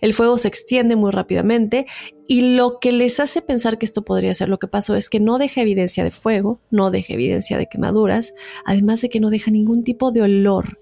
[0.00, 1.86] El fuego se extiende muy rápidamente
[2.26, 5.20] y lo que les hace pensar que esto podría ser lo que pasó es que
[5.20, 8.32] no deja evidencia de fuego, no deja evidencia de quemaduras,
[8.64, 10.78] además de que no deja ningún tipo de olor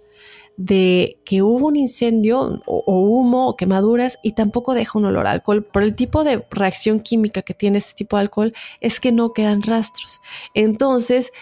[0.58, 5.30] de que hubo un incendio o, humo o quemaduras y tampoco deja un olor a
[5.30, 5.64] alcohol.
[5.64, 9.32] Por el tipo de reacción química que tiene este tipo de alcohol es que no
[9.32, 10.20] quedan rastros.
[10.54, 11.32] Entonces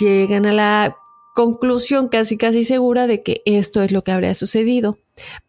[0.00, 0.96] llegan a la
[1.34, 4.96] conclusión casi casi segura de que esto es lo que habría sucedido.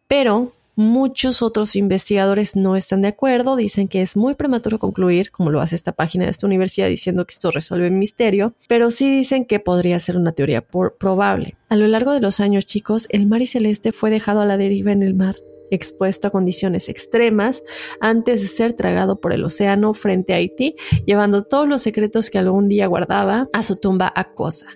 [0.07, 5.51] Pero Muchos otros investigadores no están de acuerdo, dicen que es muy prematuro concluir, como
[5.51, 9.09] lo hace esta página de esta universidad diciendo que esto resuelve el misterio, pero sí
[9.09, 11.57] dicen que podría ser una teoría probable.
[11.69, 14.57] A lo largo de los años, chicos, el mar y celeste fue dejado a la
[14.57, 15.35] deriva en el mar
[15.69, 17.63] expuesto a condiciones extremas
[17.99, 22.37] antes de ser tragado por el océano frente a Haití, llevando todos los secretos que
[22.37, 24.67] algún día guardaba a su tumba acosa.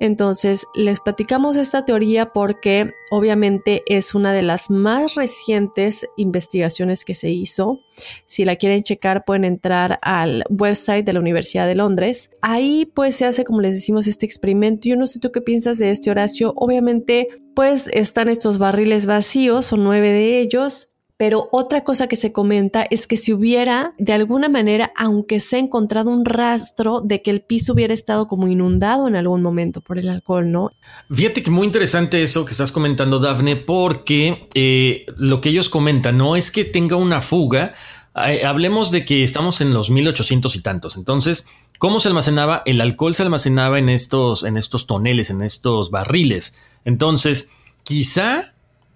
[0.00, 7.12] Entonces, les platicamos esta teoría porque obviamente es una de las más recientes investigaciones que
[7.12, 7.80] se hizo.
[8.24, 12.30] Si la quieren checar, pueden entrar al website de la Universidad de Londres.
[12.40, 14.88] Ahí pues se hace, como les decimos, este experimento.
[14.88, 16.54] Yo no sé tú qué piensas de este Horacio.
[16.56, 20.89] Obviamente, pues están estos barriles vacíos, son nueve de ellos
[21.20, 25.56] pero otra cosa que se comenta es que si hubiera, de alguna manera, aunque se
[25.56, 29.82] ha encontrado un rastro de que el piso hubiera estado como inundado en algún momento
[29.82, 30.70] por el alcohol, ¿no?
[31.12, 36.16] Fíjate que muy interesante eso que estás comentando, Dafne, porque eh, lo que ellos comentan
[36.16, 37.74] no es que tenga una fuga.
[38.14, 40.96] Hablemos de que estamos en los 1800 y tantos.
[40.96, 41.46] Entonces,
[41.76, 42.62] ¿cómo se almacenaba?
[42.64, 46.56] El alcohol se almacenaba en estos, en estos toneles, en estos barriles.
[46.86, 47.50] Entonces,
[47.82, 48.49] quizá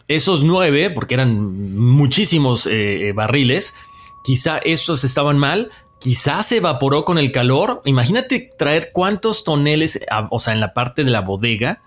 [0.08, 3.74] esos nueve, porque eran muchísimos eh, eh, barriles,
[4.22, 7.82] quizá estos estaban mal, quizá se evaporó con el calor.
[7.84, 10.00] Imagínate traer cuántos toneles,
[10.30, 11.82] o sea, en la parte de la bodega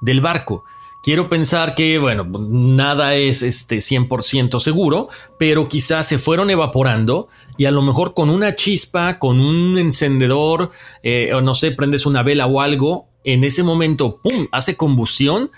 [0.00, 0.64] del barco.
[1.02, 7.66] Quiero pensar que, bueno, nada es este 100% seguro, pero quizás se fueron evaporando y
[7.66, 10.70] a lo mejor con una chispa, con un encendedor,
[11.02, 15.50] eh, o no sé, prendes una vela o algo, en ese momento, ¡pum!, hace combustión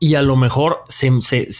[0.00, 0.82] y a lo mejor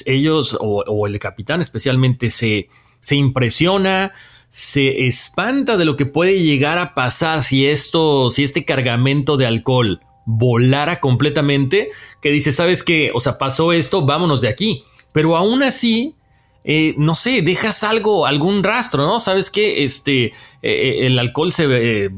[0.07, 4.13] ellos o, el capitán especialmente se, se impresiona,
[4.49, 9.47] se espanta de lo que puede llegar a pasar si esto, si este cargamento de
[9.47, 11.91] alcohol volara completamente,
[12.23, 13.11] que dice, ¿sabes qué?
[13.15, 14.85] O sea, pasó esto, vámonos de aquí.
[15.13, 16.15] Pero aún así,
[16.63, 19.19] eh, no sé, dejas algo, algún rastro, ¿no?
[19.19, 20.33] Sabes que este, eh,
[20.63, 22.11] eh, el alcohol se,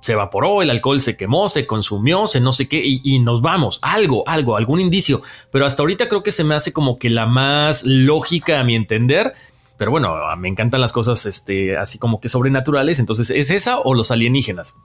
[0.00, 3.78] se, evaporó, el alcohol se quemó, se consumió, se no sé qué, y, nos vamos,
[3.82, 5.22] algo, algo, algún indicio.
[5.52, 8.74] Pero hasta ahorita creo que se me hace como que la más lógica a mi
[8.74, 9.34] entender.
[9.78, 12.98] Pero bueno, me encantan las cosas este, así como que sobrenaturales.
[12.98, 14.78] Entonces, ¿es esa o los alienígenas?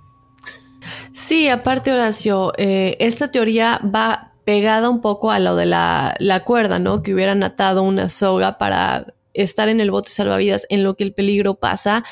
[1.12, 7.03] Sí, aparte, Horacio, esta teoría va pegada un poco a lo de la, cuerda, ¿no?
[7.03, 11.13] Que hubieran atado una soga para estar en el bote salvavidas en lo que el
[11.13, 12.03] peligro pasa.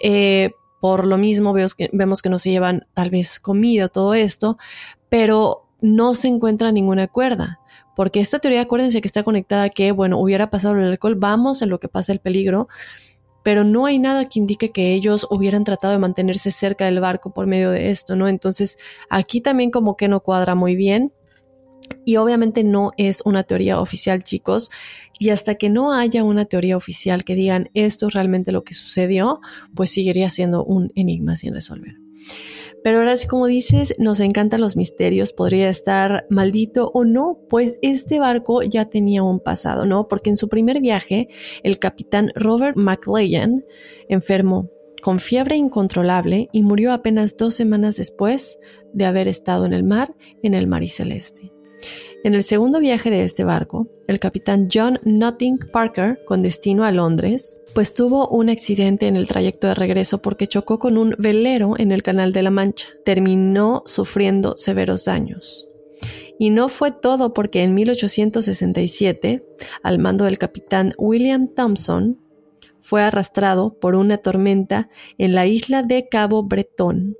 [0.00, 0.50] Eh,
[0.80, 4.56] por lo mismo vemos que, vemos que no se llevan tal vez comida todo esto,
[5.08, 7.60] pero no se encuentra ninguna cuerda.
[7.96, 11.60] Porque esta teoría, acuérdense que está conectada a que, bueno, hubiera pasado el alcohol, vamos
[11.60, 12.68] en lo que pasa el peligro,
[13.42, 17.32] pero no hay nada que indique que ellos hubieran tratado de mantenerse cerca del barco
[17.32, 18.28] por medio de esto, ¿no?
[18.28, 18.78] Entonces,
[19.08, 21.12] aquí también como que no cuadra muy bien.
[22.04, 24.70] Y obviamente no es una teoría oficial, chicos.
[25.18, 28.74] Y hasta que no haya una teoría oficial que digan esto es realmente lo que
[28.74, 29.40] sucedió,
[29.74, 31.96] pues seguiría siendo un enigma sin resolver.
[32.82, 37.78] Pero ahora sí, como dices, nos encantan los misterios, podría estar maldito o no, pues
[37.82, 40.08] este barco ya tenía un pasado, ¿no?
[40.08, 41.28] Porque en su primer viaje,
[41.62, 43.64] el capitán Robert McLean
[44.08, 44.70] enfermó
[45.02, 48.58] con fiebre incontrolable y murió apenas dos semanas después
[48.92, 51.59] de haber estado en el mar, en el mar celeste.
[52.22, 56.92] En el segundo viaje de este barco, el capitán John Notting Parker, con destino a
[56.92, 61.78] Londres, pues tuvo un accidente en el trayecto de regreso porque chocó con un velero
[61.78, 62.88] en el Canal de la Mancha.
[63.06, 65.66] Terminó sufriendo severos daños.
[66.38, 69.42] Y no fue todo porque en 1867,
[69.82, 72.18] al mando del capitán William Thompson,
[72.80, 77.16] fue arrastrado por una tormenta en la isla de Cabo Bretón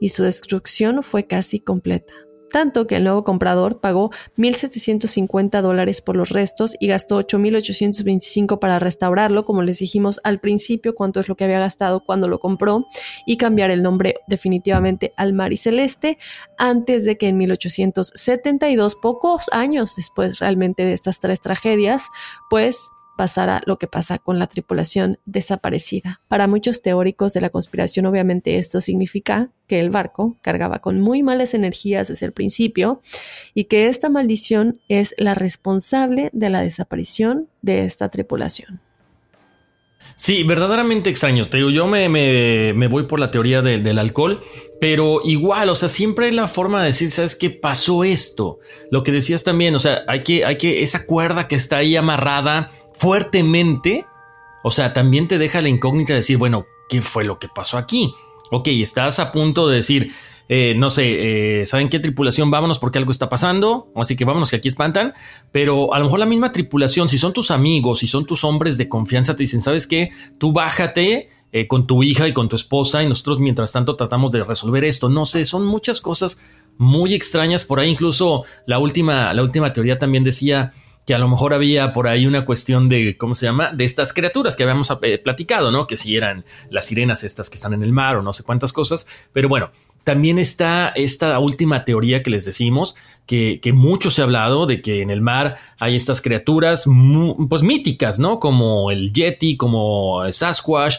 [0.00, 2.14] y su destrucción fue casi completa
[2.54, 8.78] tanto que el nuevo comprador pagó 1.750 dólares por los restos y gastó 8.825 para
[8.78, 12.86] restaurarlo, como les dijimos al principio, cuánto es lo que había gastado cuando lo compró,
[13.26, 16.16] y cambiar el nombre definitivamente al Mar y Celeste,
[16.56, 22.06] antes de que en 1872, pocos años después realmente de estas tres tragedias,
[22.48, 26.20] pues pasara lo que pasa con la tripulación desaparecida.
[26.28, 31.22] Para muchos teóricos de la conspiración, obviamente esto significa que el barco cargaba con muy
[31.22, 33.00] malas energías desde el principio
[33.54, 38.80] y que esta maldición es la responsable de la desaparición de esta tripulación.
[40.16, 41.44] Sí, verdaderamente extraño.
[41.46, 44.40] Te digo, yo me, me, voy por la teoría del alcohol,
[44.80, 48.60] pero igual, o sea, siempre hay la forma de decir, ¿sabes qué pasó esto?
[48.90, 51.96] Lo que decías también, o sea, hay que, hay que, esa cuerda que está ahí
[51.96, 54.06] amarrada fuertemente,
[54.62, 57.76] o sea, también te deja la incógnita de decir, bueno, ¿qué fue lo que pasó
[57.76, 58.14] aquí?
[58.50, 60.12] Ok, estás a punto de decir,
[60.48, 62.50] eh, no sé, eh, ¿saben qué tripulación?
[62.50, 65.14] Vámonos porque algo está pasando, así que vámonos que aquí espantan,
[65.52, 68.78] pero a lo mejor la misma tripulación, si son tus amigos, si son tus hombres
[68.78, 70.10] de confianza, te dicen, ¿sabes qué?
[70.38, 71.28] Tú bájate.
[71.56, 74.84] Eh, con tu hija y con tu esposa y nosotros mientras tanto tratamos de resolver
[74.84, 75.08] esto.
[75.08, 76.40] No sé, son muchas cosas
[76.78, 77.90] muy extrañas por ahí.
[77.90, 80.72] Incluso la última, la última teoría también decía
[81.06, 83.72] que a lo mejor había por ahí una cuestión de, ¿cómo se llama?
[83.72, 85.86] De estas criaturas que habíamos eh, platicado, ¿no?
[85.86, 88.72] Que si eran las sirenas estas que están en el mar o no sé cuántas
[88.72, 89.06] cosas.
[89.32, 89.70] Pero bueno,
[90.04, 92.94] también está esta última teoría que les decimos,
[93.26, 96.84] que, que mucho se ha hablado de que en el mar hay estas criaturas
[97.48, 98.38] pues míticas, ¿no?
[98.38, 100.96] Como el Yeti, como Sasquatch,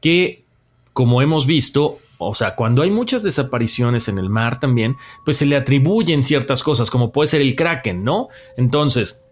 [0.00, 0.44] que
[0.92, 5.46] como hemos visto, o sea, cuando hay muchas desapariciones en el mar también, pues se
[5.46, 8.28] le atribuyen ciertas cosas, como puede ser el kraken, ¿no?
[8.56, 9.24] Entonces,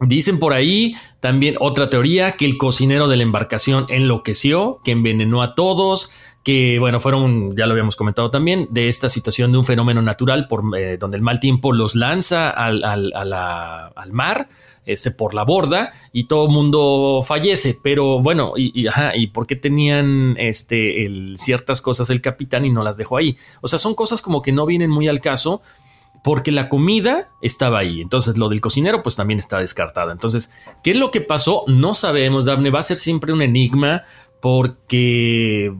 [0.00, 5.42] Dicen por ahí también otra teoría que el cocinero de la embarcación enloqueció, que envenenó
[5.42, 6.10] a todos,
[6.42, 10.48] que bueno, fueron, ya lo habíamos comentado también, de esta situación de un fenómeno natural
[10.48, 14.48] por, eh, donde el mal tiempo los lanza al, al, mar,
[14.86, 17.78] ese por la borda y todo el mundo fallece.
[17.82, 22.70] Pero bueno, y, y, ajá, ¿y por qué tenían este, ciertas cosas el capitán y
[22.70, 23.36] no las dejó ahí?
[23.60, 25.60] O sea, son cosas como que no vienen muy al caso
[26.22, 28.00] porque la comida estaba ahí.
[28.00, 30.10] Entonces, lo del cocinero, pues también está descartado.
[30.10, 30.52] Entonces,
[30.82, 31.64] ¿qué es lo que pasó?
[31.66, 32.70] No sabemos, Daphne.
[32.70, 34.02] Va a ser siempre un enigma
[34.40, 35.74] porque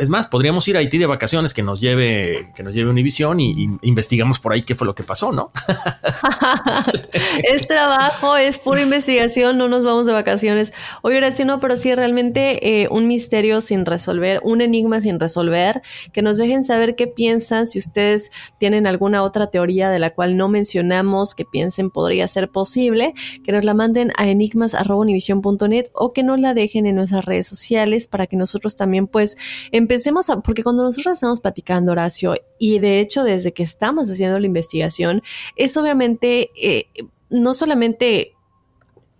[0.00, 3.40] es más, podríamos ir a Haití de vacaciones que nos lleve, que nos lleve Univision
[3.40, 5.50] y, investigamos por ahí qué fue lo que pasó, ¿no?
[7.44, 10.72] es trabajo, es pura investigación, no nos vamos de vacaciones.
[11.02, 15.82] Oye, Horacio, no, pero sí realmente eh, un misterio sin resolver, un enigma sin resolver,
[16.12, 20.36] que nos dejen saber qué piensan, si ustedes tienen alguna otra teoría de la cual
[20.36, 23.14] no mencionamos, que piensen podría ser posible,
[23.44, 28.06] que nos la manden a enigmas.univision.net o que nos la dejen en nuestras redes sociales
[28.06, 29.36] para que nosotros también pues
[29.82, 34.38] empecemos a, porque cuando nosotros estamos platicando, Horacio, y de hecho desde que estamos haciendo
[34.38, 35.22] la investigación,
[35.56, 36.86] es obviamente eh,
[37.28, 38.34] no solamente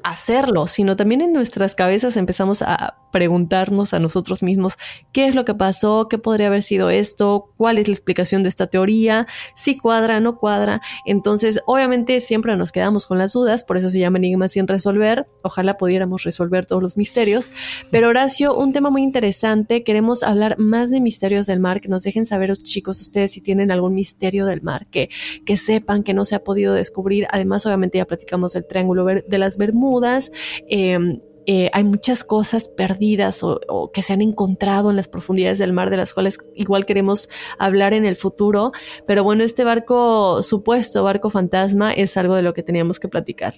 [0.03, 4.77] hacerlo, sino también en nuestras cabezas empezamos a preguntarnos a nosotros mismos
[5.13, 8.49] qué es lo que pasó, qué podría haber sido esto, cuál es la explicación de
[8.49, 10.81] esta teoría, si cuadra, no cuadra.
[11.07, 15.27] Entonces, obviamente siempre nos quedamos con las dudas, por eso se llama enigma sin resolver.
[15.43, 17.53] Ojalá pudiéramos resolver todos los misterios.
[17.91, 22.03] Pero Horacio, un tema muy interesante, queremos hablar más de misterios del mar, que nos
[22.03, 25.11] dejen saber chicos ustedes si tienen algún misterio del mar, que,
[25.45, 27.27] que sepan que no se ha podido descubrir.
[27.31, 30.33] Además, obviamente ya platicamos el triángulo de las Bermudas.
[30.69, 30.99] Eh,
[31.47, 35.73] eh, hay muchas cosas perdidas o, o, que se han encontrado en las profundidades del
[35.73, 37.29] mar de las cuales igual queremos
[37.59, 38.73] hablar en el futuro.
[39.07, 43.55] Pero bueno, este barco supuesto, barco fantasma, es algo de lo que teníamos que platicar.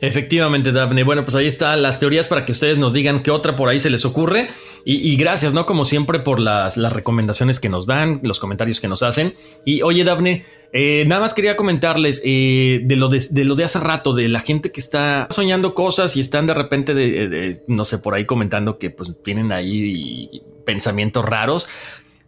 [0.00, 1.02] Efectivamente, Daphne.
[1.02, 3.80] Bueno, pues ahí están las teorías para que ustedes nos digan qué otra por ahí
[3.80, 4.48] se les ocurre.
[4.84, 5.66] Y, gracias, ¿no?
[5.66, 9.34] Como siempre, por las, recomendaciones que nos dan, los comentarios que nos hacen.
[9.64, 13.80] Y oye, Daphne, eh, nada más quería comentarles eh, de, lo de, lo de hace
[13.80, 17.98] rato, de la gente que está soñando cosas y están de repente, de, no sé,
[17.98, 20.30] por ahí comentando que pues tienen ahí
[20.64, 21.68] pensamientos raros.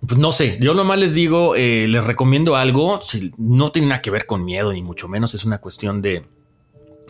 [0.06, 3.00] Pues no sé, yo nomás les digo, eh, les recomiendo algo,
[3.38, 6.24] no tiene nada que ver con miedo, ni mucho menos, es una cuestión de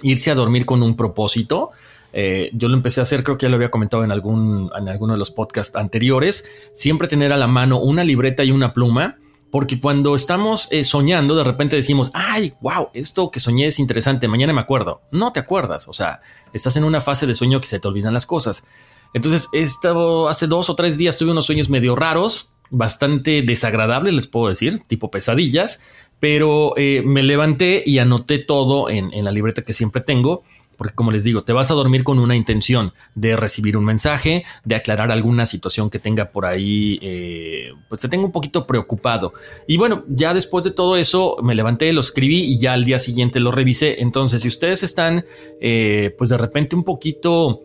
[0.03, 1.71] irse a dormir con un propósito.
[2.13, 4.89] Eh, yo lo empecé a hacer, creo que ya lo había comentado en algún en
[4.89, 6.45] alguno de los podcasts anteriores.
[6.73, 9.19] Siempre tener a la mano una libreta y una pluma,
[9.51, 14.29] porque cuando estamos eh, soñando, de repente decimos, ay, wow, esto que soñé es interesante,
[14.29, 15.03] mañana me acuerdo.
[15.11, 16.21] No te acuerdas, o sea,
[16.53, 18.65] estás en una fase de sueño que se te olvidan las cosas.
[19.13, 24.27] Entonces, estado hace dos o tres días tuve unos sueños medio raros, bastante desagradables, les
[24.29, 25.81] puedo decir, tipo pesadillas,
[26.21, 30.45] pero eh, me levanté y anoté todo en, la libreta que siempre tengo
[30.77, 34.45] porque como les digo, te vas a dormir con una intención de recibir un mensaje,
[34.65, 39.35] de aclarar alguna situación que tenga por ahí, eh, pues te tengo un poquito preocupado.
[39.67, 42.99] Y bueno, ya después de todo eso, me levanté, lo escribí y ya al día
[42.99, 44.01] siguiente lo revisé.
[44.01, 45.27] Entonces, si ustedes están,
[45.61, 47.61] eh, pues de repente un poquito,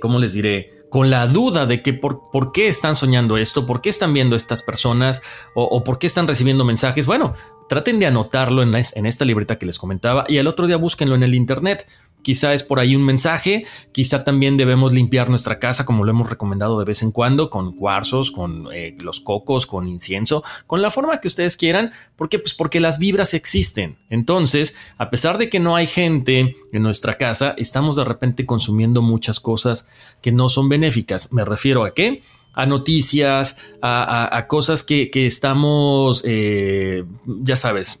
[0.00, 0.75] ¿cómo les diré?
[0.96, 4.34] Con la duda de que por, por, qué están soñando esto, por qué están viendo
[4.34, 5.20] estas personas
[5.52, 7.06] o, por qué están recibiendo mensajes.
[7.06, 7.34] Bueno,
[7.68, 11.14] traten de anotarlo en, en, esta libreta que les comentaba y al otro día búsquenlo
[11.14, 11.86] en el Internet.
[12.26, 16.28] Quizá es por ahí un mensaje, quizá también debemos limpiar nuestra casa como lo hemos
[16.28, 20.90] recomendado de vez en cuando, con cuarzos, con eh, los cocos, con incienso, con la
[20.90, 21.92] forma que ustedes quieran.
[22.16, 22.40] ¿Por qué?
[22.40, 23.98] Pues porque las vibras existen.
[24.10, 29.02] Entonces, a pesar de que no hay gente en nuestra casa, estamos de repente consumiendo
[29.02, 29.86] muchas cosas
[30.20, 31.32] que no son benéficas.
[31.32, 32.22] Me refiero a qué?
[32.56, 37.98] A noticias, a, cosas que, estamos, eh, ya sabes,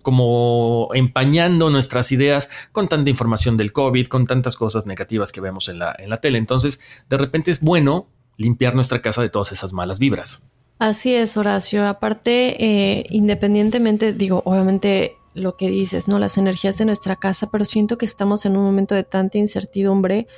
[0.00, 5.68] como empañando nuestras ideas con tanta información del COVID, con tantas cosas negativas que vemos
[5.68, 6.38] en la, en la tele.
[6.38, 6.80] Entonces,
[7.10, 10.50] de repente es bueno limpiar nuestra casa de todas esas malas vibras.
[10.78, 11.86] Así es, Horacio.
[11.86, 16.18] Aparte, eh, independientemente, digo, obviamente lo que dices, ¿no?
[16.20, 20.28] Las energías de nuestra casa, pero siento que estamos en un momento de tanta incertidumbre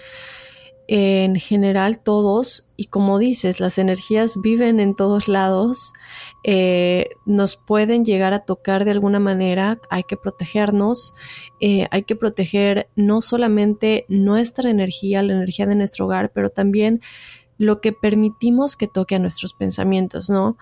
[0.89, 5.93] en general todos, y como dices, las energías viven en todos lados,
[6.45, 11.13] eh, nos pueden llegar a tocar de alguna manera, hay que protegernos,
[11.61, 17.03] eh, hay que proteger no solamente nuestra energía, la energía de nuestro hogar, pero también
[17.59, 20.57] lo que permitimos que toque a nuestros pensamientos, ¿no?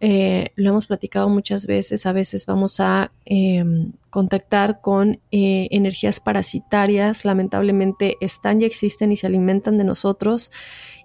[0.00, 6.20] Eh, lo hemos platicado muchas veces, a veces vamos a em, contactar con eh, energías
[6.20, 10.52] parasitarias, lamentablemente están y existen y se alimentan de nosotros.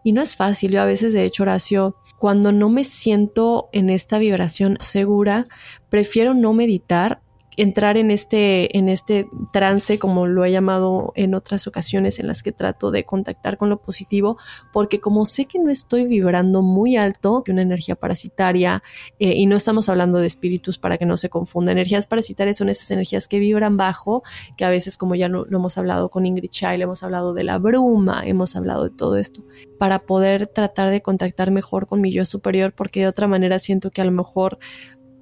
[0.03, 3.89] Y no es fácil, yo a veces de hecho Horacio, cuando no me siento en
[3.89, 5.47] esta vibración segura,
[5.89, 7.23] prefiero no meditar
[7.61, 12.41] entrar en este, en este trance, como lo he llamado en otras ocasiones en las
[12.41, 14.37] que trato de contactar con lo positivo,
[14.71, 18.81] porque como sé que no estoy vibrando muy alto, que una energía parasitaria,
[19.19, 22.69] eh, y no estamos hablando de espíritus para que no se confunda, energías parasitarias son
[22.69, 24.23] esas energías que vibran bajo,
[24.55, 27.57] que a veces como ya lo, hemos hablado con Ingrid Child, hemos hablado de la
[27.57, 29.43] bruma, hemos hablado de todo esto,
[29.77, 33.91] para poder tratar de contactar mejor con mi yo superior, porque de otra manera siento
[33.91, 34.59] que a lo mejor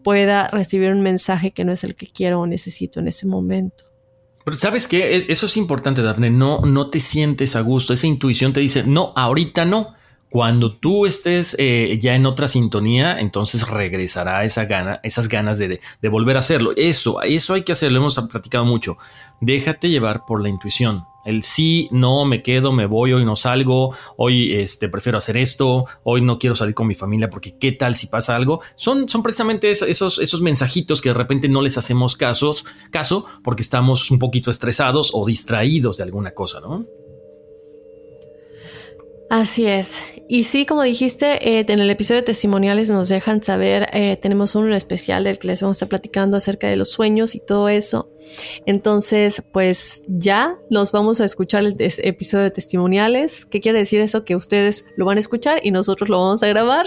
[0.08, 3.84] pueda recibir un mensaje que no es el que quiero o necesito en ese momento.
[4.46, 6.30] Pero sabes qué, eso es importante, Dafne.
[6.30, 7.92] No, no te sientes a gusto.
[7.92, 9.96] Esa intuición te dice, no, ahorita no.
[10.30, 15.82] Cuando tú estés eh, ya en otra sintonía, entonces regresará esa gana, esas ganas de,
[16.02, 16.72] de, volver a hacerlo.
[16.78, 18.00] Eso, eso hay que hacerlo.
[18.00, 18.96] Hemos platicado mucho.
[19.42, 23.94] Déjate llevar por la intuición el sí, no, me quedo, me voy, hoy no salgo,
[24.16, 27.96] hoy este, prefiero hacer esto, hoy no quiero salir con mi familia porque qué tal
[27.96, 28.62] si pasa algo.
[28.76, 32.56] Son, son precisamente esos, esos mensajitos que de repente no les hacemos caso
[33.44, 36.86] porque estamos un poquito estresados o distraídos de alguna cosa, ¿no?
[39.30, 40.04] Así es.
[40.30, 44.56] Y sí, como dijiste, eh, en el episodio de testimoniales nos dejan saber, eh, tenemos
[44.56, 47.68] uno especial del que les vamos a estar platicando acerca de los sueños y todo
[47.68, 48.10] eso.
[48.66, 53.46] Entonces, pues ya nos vamos a escuchar el episodio de testimoniales.
[53.46, 54.26] ¿Qué quiere decir eso?
[54.26, 56.86] Que ustedes lo van a escuchar y nosotros lo vamos a grabar.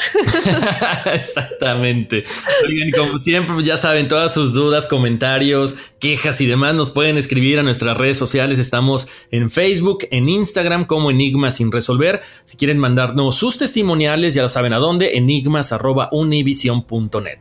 [1.13, 2.25] Exactamente.
[2.67, 7.19] Oigan, como siempre, pues ya saben, todas sus dudas, comentarios, quejas y demás nos pueden
[7.19, 8.59] escribir a nuestras redes sociales.
[8.59, 12.21] Estamos en Facebook, en Instagram como Enigmas sin resolver.
[12.45, 17.39] Si quieren mandarnos sus testimoniales, ya lo saben a dónde, enigmas.univision.net.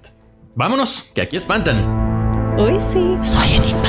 [0.55, 2.09] Vámonos, que aquí espantan.
[2.57, 3.15] Hoy sí.
[3.23, 3.88] Soy enigmático.